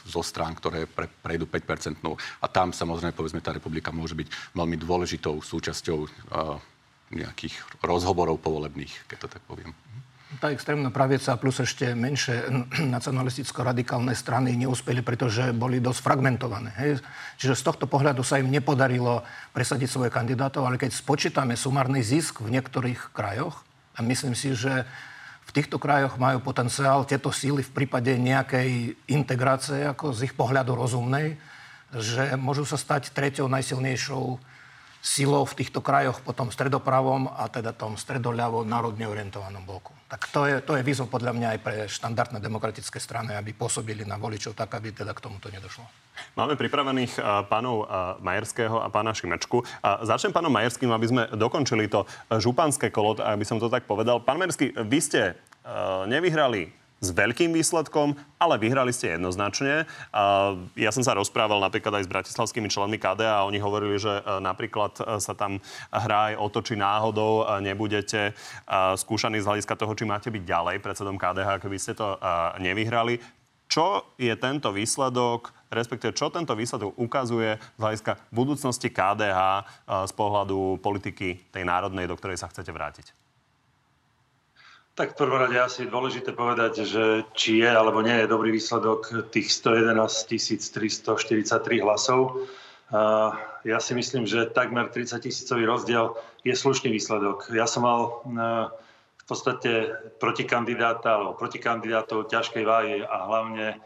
[0.02, 2.04] zo strán, ktoré pre, prejdú 5
[2.42, 6.10] A tam samozrejme, povedzme, tá republika môže byť veľmi dôležitou súčasťou
[7.12, 9.72] nejakých rozhovorov povolebných, keď to tak poviem.
[10.44, 12.52] Tá extrémna pravica plus ešte menšie
[12.96, 16.70] nacionalisticko-radikálne strany neúspeli, pretože boli dosť fragmentované.
[16.76, 17.00] Hej.
[17.40, 19.24] Čiže z tohto pohľadu sa im nepodarilo
[19.56, 23.64] presadiť svoje kandidátov, ale keď spočítame sumárny zisk v niektorých krajoch,
[23.98, 24.86] a myslím si, že
[25.48, 30.76] v týchto krajoch majú potenciál tieto síly v prípade nejakej integrácie, ako z ich pohľadu
[30.76, 31.40] rozumnej,
[31.96, 34.36] že môžu sa stať treťou najsilnejšou
[35.08, 39.96] silou v týchto krajoch po tom stredopravom a teda tom stredoľavo národne orientovanom bloku.
[40.12, 44.04] Tak to je, to je výzva podľa mňa aj pre štandardné demokratické strany, aby pôsobili
[44.04, 45.84] na voličov tak, aby teda k tomuto nedošlo.
[46.36, 47.88] Máme pripravených uh, pánov
[48.20, 49.64] Majerského a pána Šimečku.
[49.64, 52.04] Uh, začnem pánom Majerským, aby sme dokončili to
[52.36, 54.20] županské kolo, aby som to tak povedal.
[54.20, 55.22] Pán Majerský, vy ste
[56.08, 59.86] nevyhrali s veľkým výsledkom, ale vyhrali ste jednoznačne.
[60.74, 64.22] Ja som sa rozprával napríklad aj s bratislavskými členmi KDA a oni hovorili, že e,
[64.42, 65.62] napríklad e, sa tam
[65.94, 68.34] hrá aj o to, či náhodou e, nebudete
[68.98, 72.18] skúšaní z hľadiska toho, či máte byť ďalej predsedom KDH, keby ste to
[72.58, 73.22] nevyhrali.
[73.68, 79.40] Čo je tento výsledok, respektíve čo tento výsledok ukazuje z hľadiska budúcnosti KDH
[80.08, 83.27] z pohľadu politiky tej národnej, do ktorej sa chcete vrátiť?
[84.98, 88.50] Tak v prvom rade asi je dôležité povedať, že či je alebo nie je dobrý
[88.50, 92.50] výsledok tých 111 343 hlasov.
[93.62, 97.46] Ja si myslím, že takmer 30 tisícový rozdiel je slušný výsledok.
[97.54, 98.26] Ja som mal
[99.22, 103.78] v podstate protikandidáta alebo protikandidátov ťažkej váhy a hlavne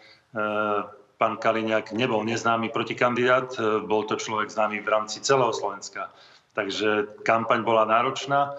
[1.20, 3.52] pán Kaliňák nebol neznámy protikandidát,
[3.84, 6.08] bol to človek známy v rámci celého Slovenska.
[6.56, 8.56] Takže kampaň bola náročná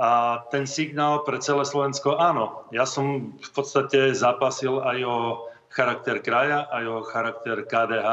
[0.00, 5.16] a ten signál pre celé Slovensko, áno, ja som v podstate zapasil aj o
[5.68, 8.08] charakter kraja, aj o charakter KDH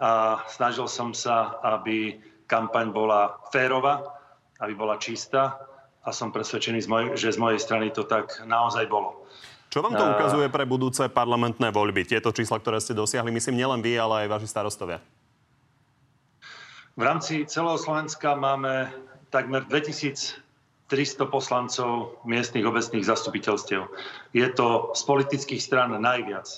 [0.00, 0.10] a
[0.48, 2.16] snažil som sa, aby
[2.48, 4.00] kampaň bola férová,
[4.64, 5.60] aby bola čistá
[6.04, 6.80] a som presvedčený,
[7.20, 9.28] že z mojej strany to tak naozaj bolo.
[9.68, 12.08] Čo vám to ukazuje pre budúce parlamentné voľby?
[12.08, 15.04] Tieto čísla, ktoré ste dosiahli, myslím, nielen vy, ale aj vaši starostovia.
[16.96, 18.88] V rámci celého Slovenska máme
[19.28, 20.47] takmer 2000
[20.88, 23.86] 300 poslancov miestnych obecných zastupiteľstiev.
[24.32, 26.48] Je to z politických stran najviac.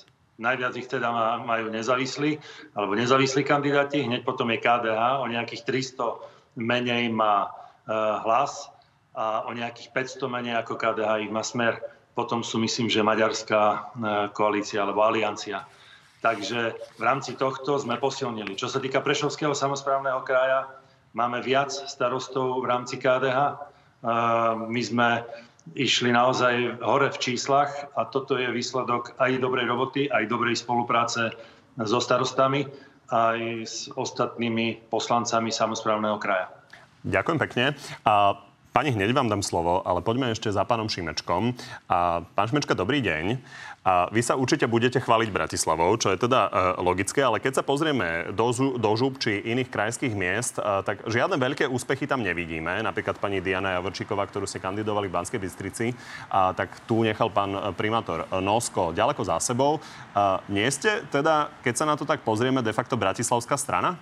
[0.40, 1.12] najviac ich teda
[1.44, 2.40] majú nezávislí,
[2.72, 7.52] alebo nezávislí kandidáti, hneď potom je KDH, o nejakých 300 menej má
[8.24, 8.72] hlas
[9.12, 11.76] a o nejakých 500 menej ako KDH ich má smer.
[12.16, 13.92] Potom sú, myslím, že maďarská
[14.32, 15.68] koalícia alebo aliancia.
[16.20, 18.52] Takže v rámci tohto sme posilnili.
[18.56, 20.68] Čo sa týka Prešovského samozprávneho kraja,
[21.16, 23.69] máme viac starostov v rámci KDH.
[24.02, 25.24] My sme
[25.76, 31.30] išli naozaj hore v číslach a toto je výsledok aj dobrej roboty, aj dobrej spolupráce
[31.76, 32.64] so starostami,
[33.12, 36.48] aj s ostatnými poslancami samozprávneho kraja.
[37.04, 37.64] Ďakujem pekne.
[38.08, 38.40] A
[38.70, 41.58] Pani, hneď vám dám slovo, ale poďme ešte za pánom Šimečkom.
[41.90, 43.42] A, pán Šimečka, dobrý deň.
[43.80, 47.64] A vy sa určite budete chváliť Bratislavou, čo je teda e, logické, ale keď sa
[47.64, 52.84] pozrieme do, do žúb či iných krajských miest, e, tak žiadne veľké úspechy tam nevidíme.
[52.84, 55.96] Napríklad pani Diana Javorčíková, ktorú ste kandidovali v Banskej Bystrici,
[56.28, 59.80] a, tak tu nechal pán primátor Nosko ďaleko za sebou.
[60.12, 63.96] A, nie ste teda, keď sa na to tak pozrieme, de facto bratislavská strana?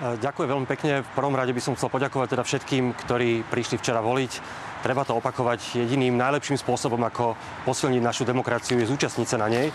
[0.00, 1.04] Ďakujem veľmi pekne.
[1.04, 4.32] V prvom rade by som chcel poďakovať teda všetkým, ktorí prišli včera voliť.
[4.80, 7.36] Treba to opakovať jediným najlepším spôsobom, ako
[7.68, 9.68] posilniť našu demokraciu, je zúčastniť sa na nej.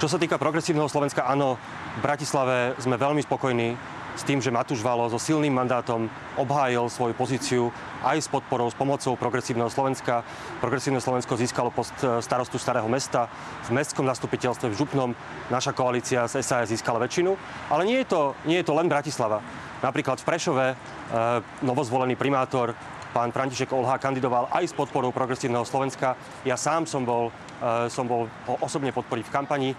[0.00, 1.60] Čo sa týka progresívneho Slovenska, áno,
[1.96, 3.76] v Bratislave sme veľmi spokojní
[4.16, 6.08] s tým, že Matúš Valo so silným mandátom
[6.40, 7.68] obhájil svoju pozíciu
[8.00, 10.24] aj s podporou, s pomocou progresívneho Slovenska.
[10.64, 13.28] Progresívne Slovensko získalo post e, starostu Starého mesta.
[13.68, 15.10] V mestskom zastupiteľstve v Župnom
[15.52, 17.36] naša koalícia z SAS získala väčšinu.
[17.68, 19.44] Ale nie je to, nie je to len Bratislava.
[19.84, 20.76] Napríklad v Prešove e,
[21.60, 22.72] novozvolený primátor
[23.16, 26.12] pán František Olha kandidoval aj s podporou progresívneho Slovenska.
[26.44, 27.32] Ja sám som bol,
[27.64, 28.28] e, som bol
[28.60, 29.70] osobne podporiť v kampani.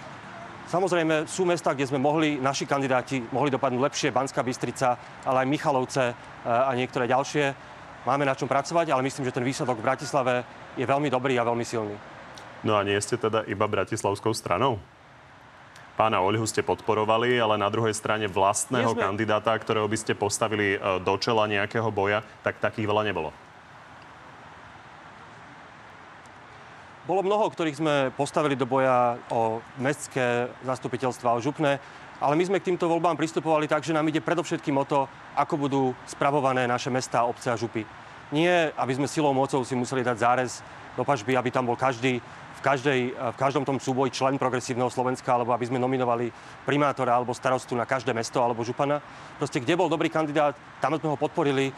[0.65, 5.51] Samozrejme, sú mesta, kde sme mohli, naši kandidáti mohli dopadnúť lepšie, Banská Bystrica, ale aj
[5.53, 6.13] Michalovce e,
[6.49, 7.53] a niektoré ďalšie.
[8.09, 10.33] Máme na čom pracovať, ale myslím, že ten výsledok v Bratislave
[10.73, 11.93] je veľmi dobrý a veľmi silný.
[12.65, 14.81] No a nie ste teda iba bratislavskou stranou?
[15.97, 19.01] Pána Oľhu ste podporovali, ale na druhej strane vlastného sme...
[19.01, 23.33] kandidáta, ktorého by ste postavili e, do čela nejakého boja, tak takých veľa nebolo.
[27.09, 31.81] Bolo mnoho, ktorých sme postavili do boja o mestské zastupiteľstva, o župné,
[32.21, 35.55] ale my sme k týmto voľbám pristupovali tak, že nám ide predovšetkým o to, ako
[35.57, 37.89] budú spravované naše mesta, obce a župy.
[38.29, 40.61] Nie, aby sme silou mocou si museli dať zárez
[40.93, 42.21] do pažby, aby tam bol každý
[42.57, 46.33] v, každej, v každom tom súboji člen progresívneho Slovenska, alebo aby sme nominovali
[46.65, 48.97] primátora alebo starostu na každé mesto alebo župana.
[49.37, 51.69] Proste, kde bol dobrý kandidát, tam sme ho podporili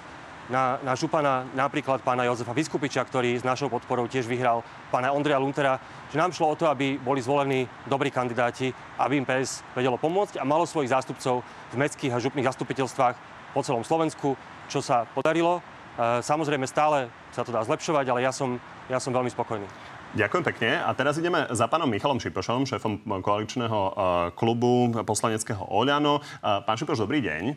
[0.50, 5.38] na, na župana napríklad pána Jozefa Vyskupiča, ktorý s našou podporou tiež vyhral pána Ondreja
[5.38, 5.78] Luntera,
[6.10, 10.42] že nám šlo o to, aby boli zvolení dobrí kandidáti, aby im PS vedelo pomôcť
[10.42, 13.16] a malo svojich zástupcov v mestských a župných zastupiteľstvách
[13.54, 14.34] po celom Slovensku,
[14.66, 15.62] čo sa podarilo.
[15.62, 18.58] E, samozrejme stále sa to dá zlepšovať, ale ja som,
[18.90, 19.70] ja som veľmi spokojný.
[20.10, 20.82] Ďakujem pekne.
[20.82, 23.92] A teraz ideme za pánom Michalom Šipošom, šéfom koaličného e,
[24.34, 26.18] klubu poslaneckého Oľano.
[26.18, 26.22] E,
[26.66, 27.54] pán Šipoš, dobrý deň.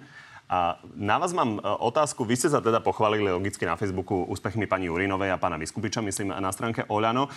[0.52, 2.28] A na vás mám e, otázku.
[2.28, 6.36] Vy ste sa teda pochválili logicky na Facebooku úspechmi pani Jurinovej a pána Vyskupiča, myslím,
[6.36, 7.32] na stránke Oľano.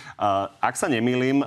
[0.60, 1.40] Ak sa nemýlim,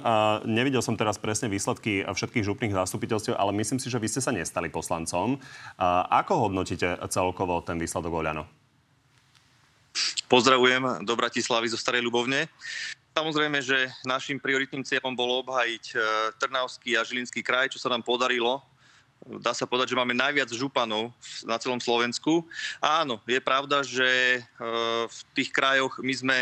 [0.49, 4.33] nevidel som teraz presne výsledky všetkých župných zastupiteľstiev, ale myslím si, že vy ste sa
[4.33, 5.37] nestali poslancom.
[6.09, 8.49] Ako hodnotíte celkovo ten výsledok Oľano?
[10.29, 12.49] Pozdravujem do Bratislavy zo Starej Ľubovne.
[13.19, 15.95] Samozrejme, že našim prioritným cieľom bolo obhajiť e,
[16.39, 18.63] Trnavský a Žilinský kraj, čo sa nám podarilo
[19.43, 21.11] dá sa povedať, že máme najviac županov
[21.43, 22.47] na celom Slovensku.
[22.79, 24.39] Áno, je pravda, že e,
[25.05, 26.37] v tých krajoch my sme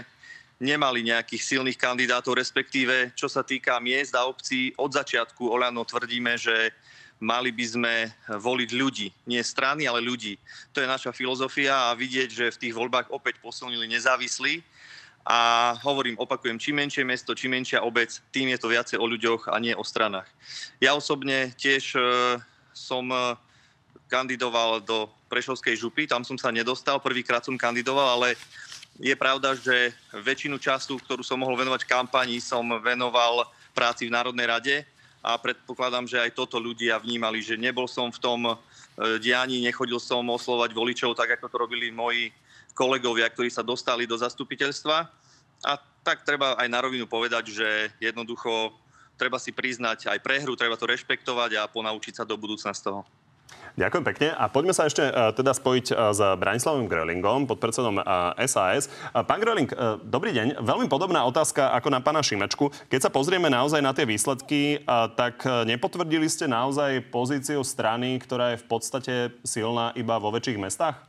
[0.62, 6.38] nemali nejakých silných kandidátov, respektíve čo sa týka miest a obcí, od začiatku Oľano tvrdíme,
[6.38, 6.70] že
[7.18, 7.94] mali by sme
[8.30, 9.10] voliť ľudí.
[9.26, 10.38] Nie strany, ale ľudí.
[10.74, 14.62] To je naša filozofia a vidieť, že v tých voľbách opäť posilnili nezávislí.
[15.28, 19.52] A hovorím, opakujem, čím menšie mesto, čím menšia obec, tým je to viacej o ľuďoch
[19.52, 20.28] a nie o stranách.
[20.80, 22.02] Ja osobne tiež e,
[22.72, 23.36] som e,
[24.08, 28.40] kandidoval do Prešovskej župy, tam som sa nedostal, prvýkrát som kandidoval, ale
[29.04, 34.48] je pravda, že väčšinu času, ktorú som mohol venovať kampani, som venoval práci v Národnej
[34.48, 34.76] rade
[35.20, 38.56] a predpokladám, že aj toto ľudia vnímali, že nebol som v tom e,
[39.20, 42.32] dianí, nechodil som oslovať voličov tak, ako to robili moji
[42.78, 45.10] kolegovia, ktorí sa dostali do zastupiteľstva.
[45.66, 45.72] A
[46.06, 48.78] tak treba aj na rovinu povedať, že jednoducho
[49.18, 53.02] treba si priznať aj prehru, treba to rešpektovať a ponaučiť sa do budúcna z toho.
[53.78, 58.34] Ďakujem pekne a poďme sa ešte uh, teda spojiť uh, s Branislavom Grölingom, podpredsedom uh,
[58.50, 58.90] SAS.
[59.14, 59.70] Pán Gröling,
[60.02, 60.66] dobrý deň.
[60.66, 62.74] Veľmi podobná otázka ako na pána Šimečku.
[62.90, 64.82] Keď sa pozrieme naozaj na tie výsledky,
[65.14, 69.14] tak nepotvrdili ste naozaj pozíciu strany, ktorá je v podstate
[69.46, 71.07] silná iba vo väčších mestách?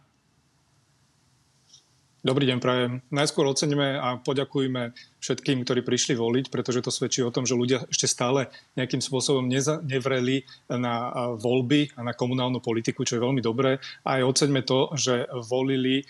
[2.29, 2.93] Dobrý deň, prajem.
[3.09, 7.85] Najskôr oceníme a poďakujeme všetkým, ktorí prišli voliť, pretože to svedčí o tom, že ľudia
[7.91, 8.49] ešte stále
[8.79, 13.83] nejakým spôsobom neza, nevreli na voľby a na komunálnu politiku, čo je veľmi dobré.
[14.07, 16.07] A aj oceňme to, že volili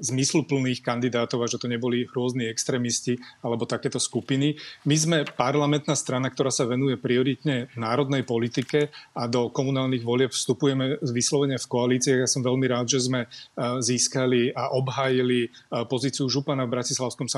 [0.00, 4.56] zmysluplných kandidátov a že to neboli rôzni extrémisti alebo takéto skupiny.
[4.88, 10.98] My sme parlamentná strana, ktorá sa venuje prioritne národnej politike a do komunálnych volieb vstupujeme
[11.04, 12.24] vyslovene v koalíciách.
[12.24, 13.28] Ja som veľmi rád, že sme
[13.80, 15.52] získali a obhájili
[15.86, 17.28] pozíciu župana v Bratislavskom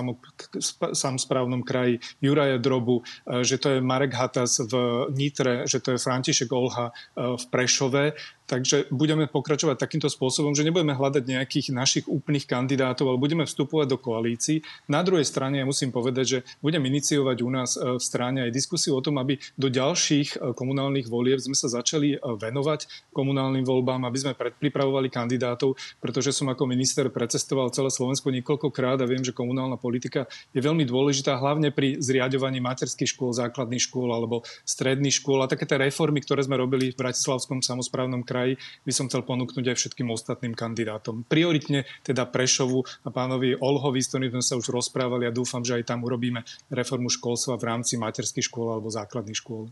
[0.80, 3.02] samozprávnom kraji Juraja Drobu,
[3.42, 4.72] že to je Marek Hatas v
[5.14, 8.14] Nitre, že to je František Olha v Prešove
[8.48, 13.86] Takže budeme pokračovať takýmto spôsobom, že nebudeme hľadať nejakých našich úplných kandidátov, ale budeme vstupovať
[13.92, 14.64] do koalícií.
[14.88, 18.56] Na druhej strane ja musím povedať, že budem iniciovať u nás e, v strane aj
[18.56, 23.68] diskusiu o tom, aby do ďalších e, komunálnych volieb sme sa začali e, venovať komunálnym
[23.68, 29.20] voľbám, aby sme predpripravovali kandidátov, pretože som ako minister precestoval celé Slovensko niekoľkokrát a viem,
[29.20, 30.24] že komunálna politika
[30.56, 35.68] je veľmi dôležitá, hlavne pri zriadovaní materských škôl, základných škôl alebo stredných škôl a také
[35.68, 38.54] tie reformy, ktoré sme robili v Bratislavskom samozprávnom kraji kraji
[38.86, 41.26] by som chcel ponúknuť aj všetkým ostatným kandidátom.
[41.26, 45.74] Prioritne teda Prešovu a pánovi Olhovi, s ktorým sme sa už rozprávali a dúfam, že
[45.74, 49.66] aj tam urobíme reformu školstva v rámci materských škôl alebo základných škôl.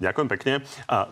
[0.00, 0.64] Ďakujem pekne.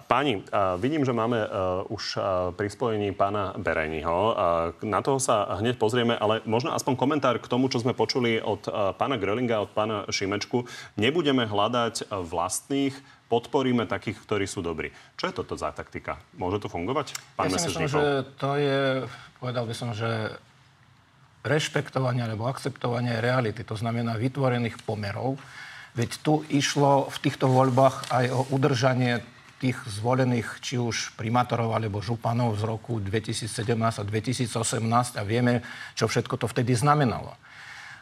[0.09, 0.41] Páni,
[0.81, 1.45] vidím, že máme
[1.93, 2.17] už
[2.57, 4.33] pri spojení pána Bereniho.
[4.81, 8.65] Na toho sa hneď pozrieme, ale možno aspoň komentár k tomu, čo sme počuli od
[8.97, 10.65] pána Grölinga, od pána Šimečku.
[10.97, 12.97] Nebudeme hľadať vlastných
[13.29, 14.89] podporíme takých, ktorí sú dobrí.
[15.21, 16.17] Čo je toto za taktika?
[16.35, 17.13] Môže to fungovať?
[17.37, 19.05] Pán ja si myslím, že to je,
[19.37, 20.33] povedal by som, že
[21.45, 25.39] rešpektovanie alebo akceptovanie reality, to znamená vytvorených pomerov.
[25.95, 29.23] Veď tu išlo v týchto voľbách aj o udržanie
[29.59, 35.67] tých zvolených či už primátorov alebo županov z roku 2017 a 2018 a vieme,
[35.99, 37.35] čo všetko to vtedy znamenalo.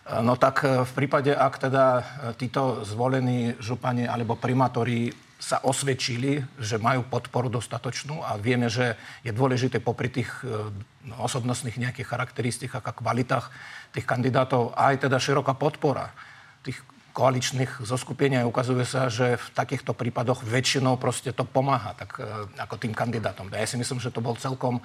[0.06, 2.02] No tak e, v prípade, ak teda e,
[2.38, 8.94] títo zvolení župani alebo primátori sa osvedčili, že majú podporu dostatočnú a vieme, že
[9.26, 10.70] je dôležité popri tých e,
[11.10, 13.50] no, osobnostných nejakých charakteristikách a kvalitách
[13.90, 16.14] tých kandidátov aj teda široká podpora
[16.62, 16.78] tých
[17.10, 22.20] koaličných zoskupení a ukazuje sa, že v takýchto prípadoch väčšinou proste to pomáha tak,
[22.60, 23.48] ako tým kandidátom.
[23.48, 24.84] Ja si myslím, že to bol celkom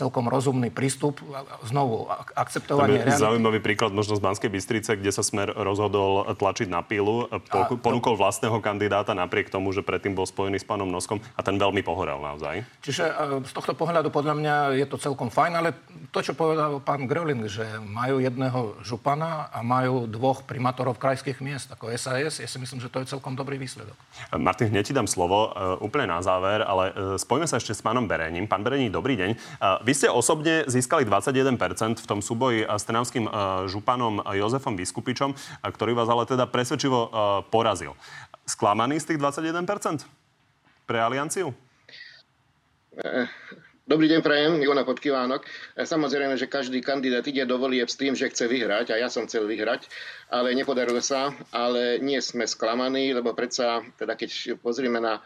[0.00, 1.20] celkom rozumný prístup.
[1.68, 3.20] Znovu, akceptovanie reality.
[3.20, 8.16] Zaujímavý príklad možno z Banskej Bystrice, kde sa Smer rozhodol tlačiť na pílu, po, ponúkol
[8.16, 12.16] vlastného kandidáta napriek tomu, že predtým bol spojený s pánom Noskom a ten veľmi pohorel
[12.16, 12.64] naozaj.
[12.80, 13.12] Čiže e,
[13.44, 15.76] z tohto pohľadu podľa mňa je to celkom fajn, ale
[16.08, 21.68] to, čo povedal pán Gröling, že majú jedného župana a majú dvoch primátorov krajských miest
[21.68, 23.94] ako SAS, ja si myslím, že to je celkom dobrý výsledok.
[24.38, 28.46] Martin, hneď ti dám slovo úplne na záver, ale spojme sa ešte s pánom Berením.
[28.46, 29.30] Pán Berení, dobrý deň.
[29.90, 31.58] Vy ste osobne získali 21%
[31.98, 33.30] v tom súboji s trnavským e,
[33.66, 35.34] županom Jozefom Vyskupičom,
[35.66, 37.10] ktorý vás ale teda presvedčivo
[37.50, 37.98] porazil.
[38.46, 40.06] Sklamaný z tých 21%
[40.86, 41.50] pre alianciu?
[43.90, 45.50] Dobrý deň, prajem, Ivona Podkivánok.
[45.74, 49.26] Samozrejme, že každý kandidát ide do volieb s tým, že chce vyhrať a ja som
[49.26, 49.90] chcel vyhrať,
[50.30, 55.18] ale nepodarilo sa, ale nie sme sklamaní, lebo predsa, teda keď pozrieme na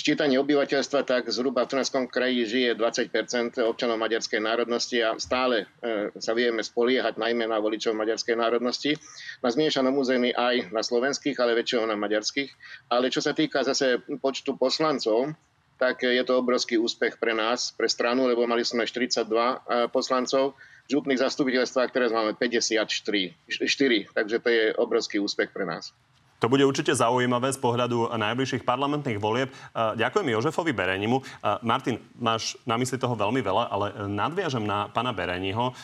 [0.00, 6.08] Ščítanie obyvateľstva, tak zhruba v Trnavskom kraji žije 20% občanov maďarskej národnosti a stále e,
[6.16, 8.96] sa vieme spoliehať najmä na voličov maďarskej národnosti.
[9.44, 12.48] Na zmiešanom území aj na slovenských, ale väčšinou na maďarských.
[12.88, 15.36] Ale čo sa týka zase počtu poslancov,
[15.76, 19.56] tak je to obrovský úspech pre nás, pre stranu, lebo mali sme 42 e,
[19.92, 20.56] poslancov,
[20.88, 25.92] župných zastupiteľstvách, ktoré máme 54, 4, takže to je obrovský úspech pre nás.
[26.40, 29.52] To bude určite zaujímavé z pohľadu najbližších parlamentných volieb.
[29.76, 31.20] Ďakujem Jožefovi Berenimu.
[31.60, 35.76] Martin, máš na mysli toho veľmi veľa, ale nadviažem na pana Bereniho.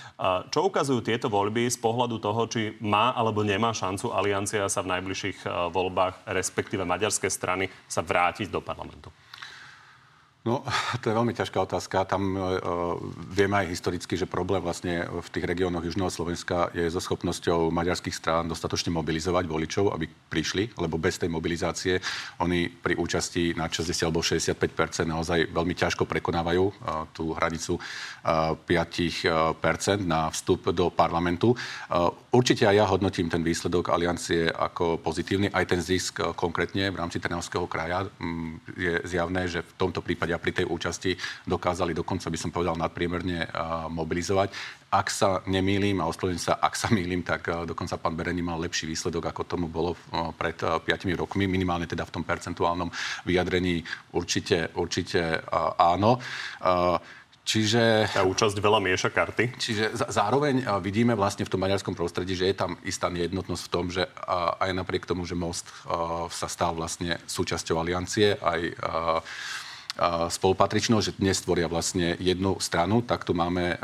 [0.49, 4.97] Čo ukazujú tieto voľby z pohľadu toho, či má alebo nemá šancu aliancia sa v
[4.97, 9.13] najbližších voľbách, respektíve maďarské strany, sa vrátiť do parlamentu?
[10.47, 10.63] No,
[11.03, 12.07] to je veľmi ťažká otázka.
[12.07, 12.95] Tam uh,
[13.35, 18.15] vieme aj historicky, že problém vlastne v tých regiónoch Južného Slovenska je so schopnosťou maďarských
[18.15, 21.99] strán dostatočne mobilizovať voličov, aby prišli, lebo bez tej mobilizácie
[22.39, 28.55] oni pri účasti na 60 alebo 65 naozaj veľmi ťažko prekonávajú uh, tú hranicu uh,
[28.55, 31.59] 5 na vstup do parlamentu.
[31.91, 35.51] Uh, určite aj ja hodnotím ten výsledok aliancie ako pozitívny.
[35.51, 39.99] Aj ten zisk uh, konkrétne v rámci Trnavského kraja um, je zjavné, že v tomto
[39.99, 41.17] prípade a pri tej účasti
[41.49, 43.49] dokázali dokonca, by som povedal, nadpriemerne
[43.89, 44.53] mobilizovať.
[44.87, 48.87] Ak sa nemýlim, a oslovím sa, ak sa mýlim, tak dokonca pán Bereni mal lepší
[48.87, 49.97] výsledok, ako tomu bolo
[50.37, 50.85] pred 5
[51.17, 52.93] rokmi, minimálne teda v tom percentuálnom
[53.27, 53.83] vyjadrení
[54.15, 55.43] určite, určite
[55.81, 56.21] áno.
[57.47, 58.11] Čiže...
[58.11, 59.55] Tá účasť veľa mieša karty.
[59.55, 63.87] Čiže zároveň vidíme vlastne v tom maďarskom prostredí, že je tam istá nejednotnosť v tom,
[63.87, 64.03] že
[64.59, 65.71] aj napriek tomu, že Most
[66.35, 68.61] sa stal vlastne súčasťou aliancie, aj
[70.29, 73.81] spolupatričnosť, že dnes tvoria vlastne jednu stranu, tak tu máme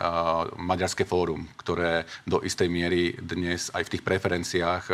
[0.61, 4.85] Maďarské fórum, ktoré do istej miery dnes aj v tých preferenciách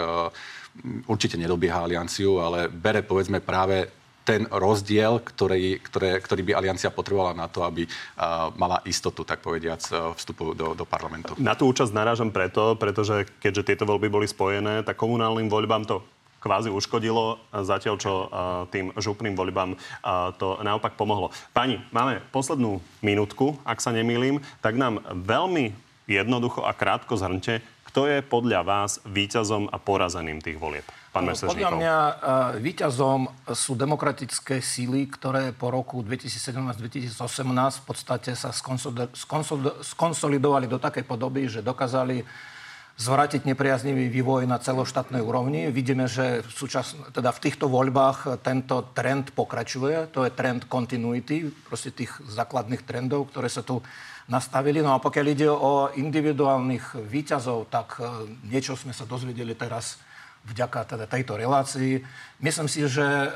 [1.11, 3.91] určite nedobieha alianciu, ale bere povedzme práve
[4.29, 9.41] ten rozdiel, ktorý, ktoré, ktorý by aliancia potrebovala na to, aby uh, mala istotu, tak
[9.41, 9.81] povediac,
[10.21, 11.33] vstupu do, do parlamentu.
[11.41, 16.05] Na tú účasť narážam preto, pretože keďže tieto voľby boli spojené, tak komunálnym voľbám to
[16.39, 18.12] kvázi uškodilo, zatiaľ čo
[18.70, 19.74] tým župným voľbám
[20.39, 21.34] to naopak pomohlo.
[21.51, 25.74] Pani, máme poslednú minútku, ak sa nemýlim, tak nám veľmi
[26.09, 30.84] jednoducho a krátko zhrňte, kto je podľa vás víťazom a porazeným tých volieb?
[31.09, 32.14] Pán no, Podľa mňa uh,
[32.61, 37.16] víťazom sú demokratické síly, ktoré po roku 2017-2018
[37.80, 38.53] v podstate sa
[39.80, 42.20] skonsolidovali do takej podoby, že dokázali
[42.99, 45.70] zvrátiť nepriaznivý vývoj na celoštátnej úrovni.
[45.70, 50.11] Vidíme, že v, súčas, teda v týchto voľbách tento trend pokračuje.
[50.11, 53.78] To je trend continuity, proste tých základných trendov, ktoré sa tu
[54.26, 54.82] nastavili.
[54.82, 58.03] No a pokiaľ ide o individuálnych výťazov, tak
[58.42, 60.03] niečo sme sa dozvedeli teraz
[60.51, 62.03] vďaka teda tejto relácii.
[62.42, 63.28] Myslím si, že e,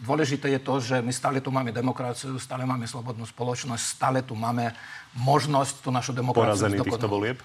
[0.00, 4.32] dôležité je to, že my stále tu máme demokraciu, stále máme slobodnú spoločnosť, stále tu
[4.32, 4.72] máme
[5.18, 6.56] možnosť tú našu demokraciu...
[6.56, 7.38] Porazený týchto volieb?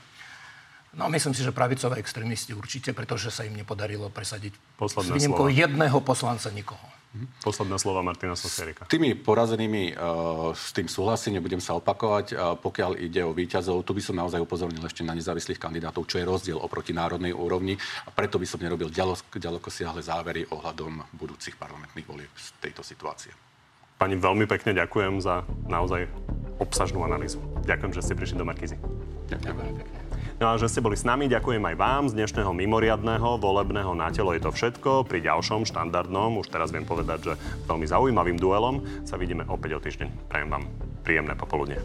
[0.98, 5.45] No, myslím si, že pravicové extrémisti určite, pretože sa im nepodarilo presadiť Posledné s výnimkou
[5.54, 6.82] jedného poslanca nikoho.
[7.45, 8.86] Posledné slova Martina Sosierika.
[8.89, 12.26] Tými porazenými uh, s tým súhlasím, nebudem sa opakovať.
[12.34, 16.18] Uh, pokiaľ ide o výťazov, tu by som naozaj upozornil ešte na nezávislých kandidátov, čo
[16.18, 17.78] je rozdiel oproti národnej úrovni.
[18.06, 23.34] A preto by som nerobil ďaleko siahle závery ohľadom budúcich parlamentných volieb z tejto situácie.
[23.98, 26.06] Pani, veľmi pekne ďakujem za naozaj
[26.62, 27.41] obsažnú analýzu.
[27.66, 28.78] Ďakujem, že ste prišli do Markízy.
[29.30, 30.07] Ďakujem pekne.
[30.38, 34.38] No že ste boli s nami, ďakujem aj vám z dnešného mimoriadného volebného na telo
[34.38, 35.09] je to všetko.
[35.09, 37.33] Pri ďalšom štandardnom, už teraz viem povedať, že
[37.65, 40.29] veľmi zaujímavým duelom sa vidíme opäť o týždeň.
[40.29, 40.69] Prajem vám
[41.01, 41.81] príjemné popoludne.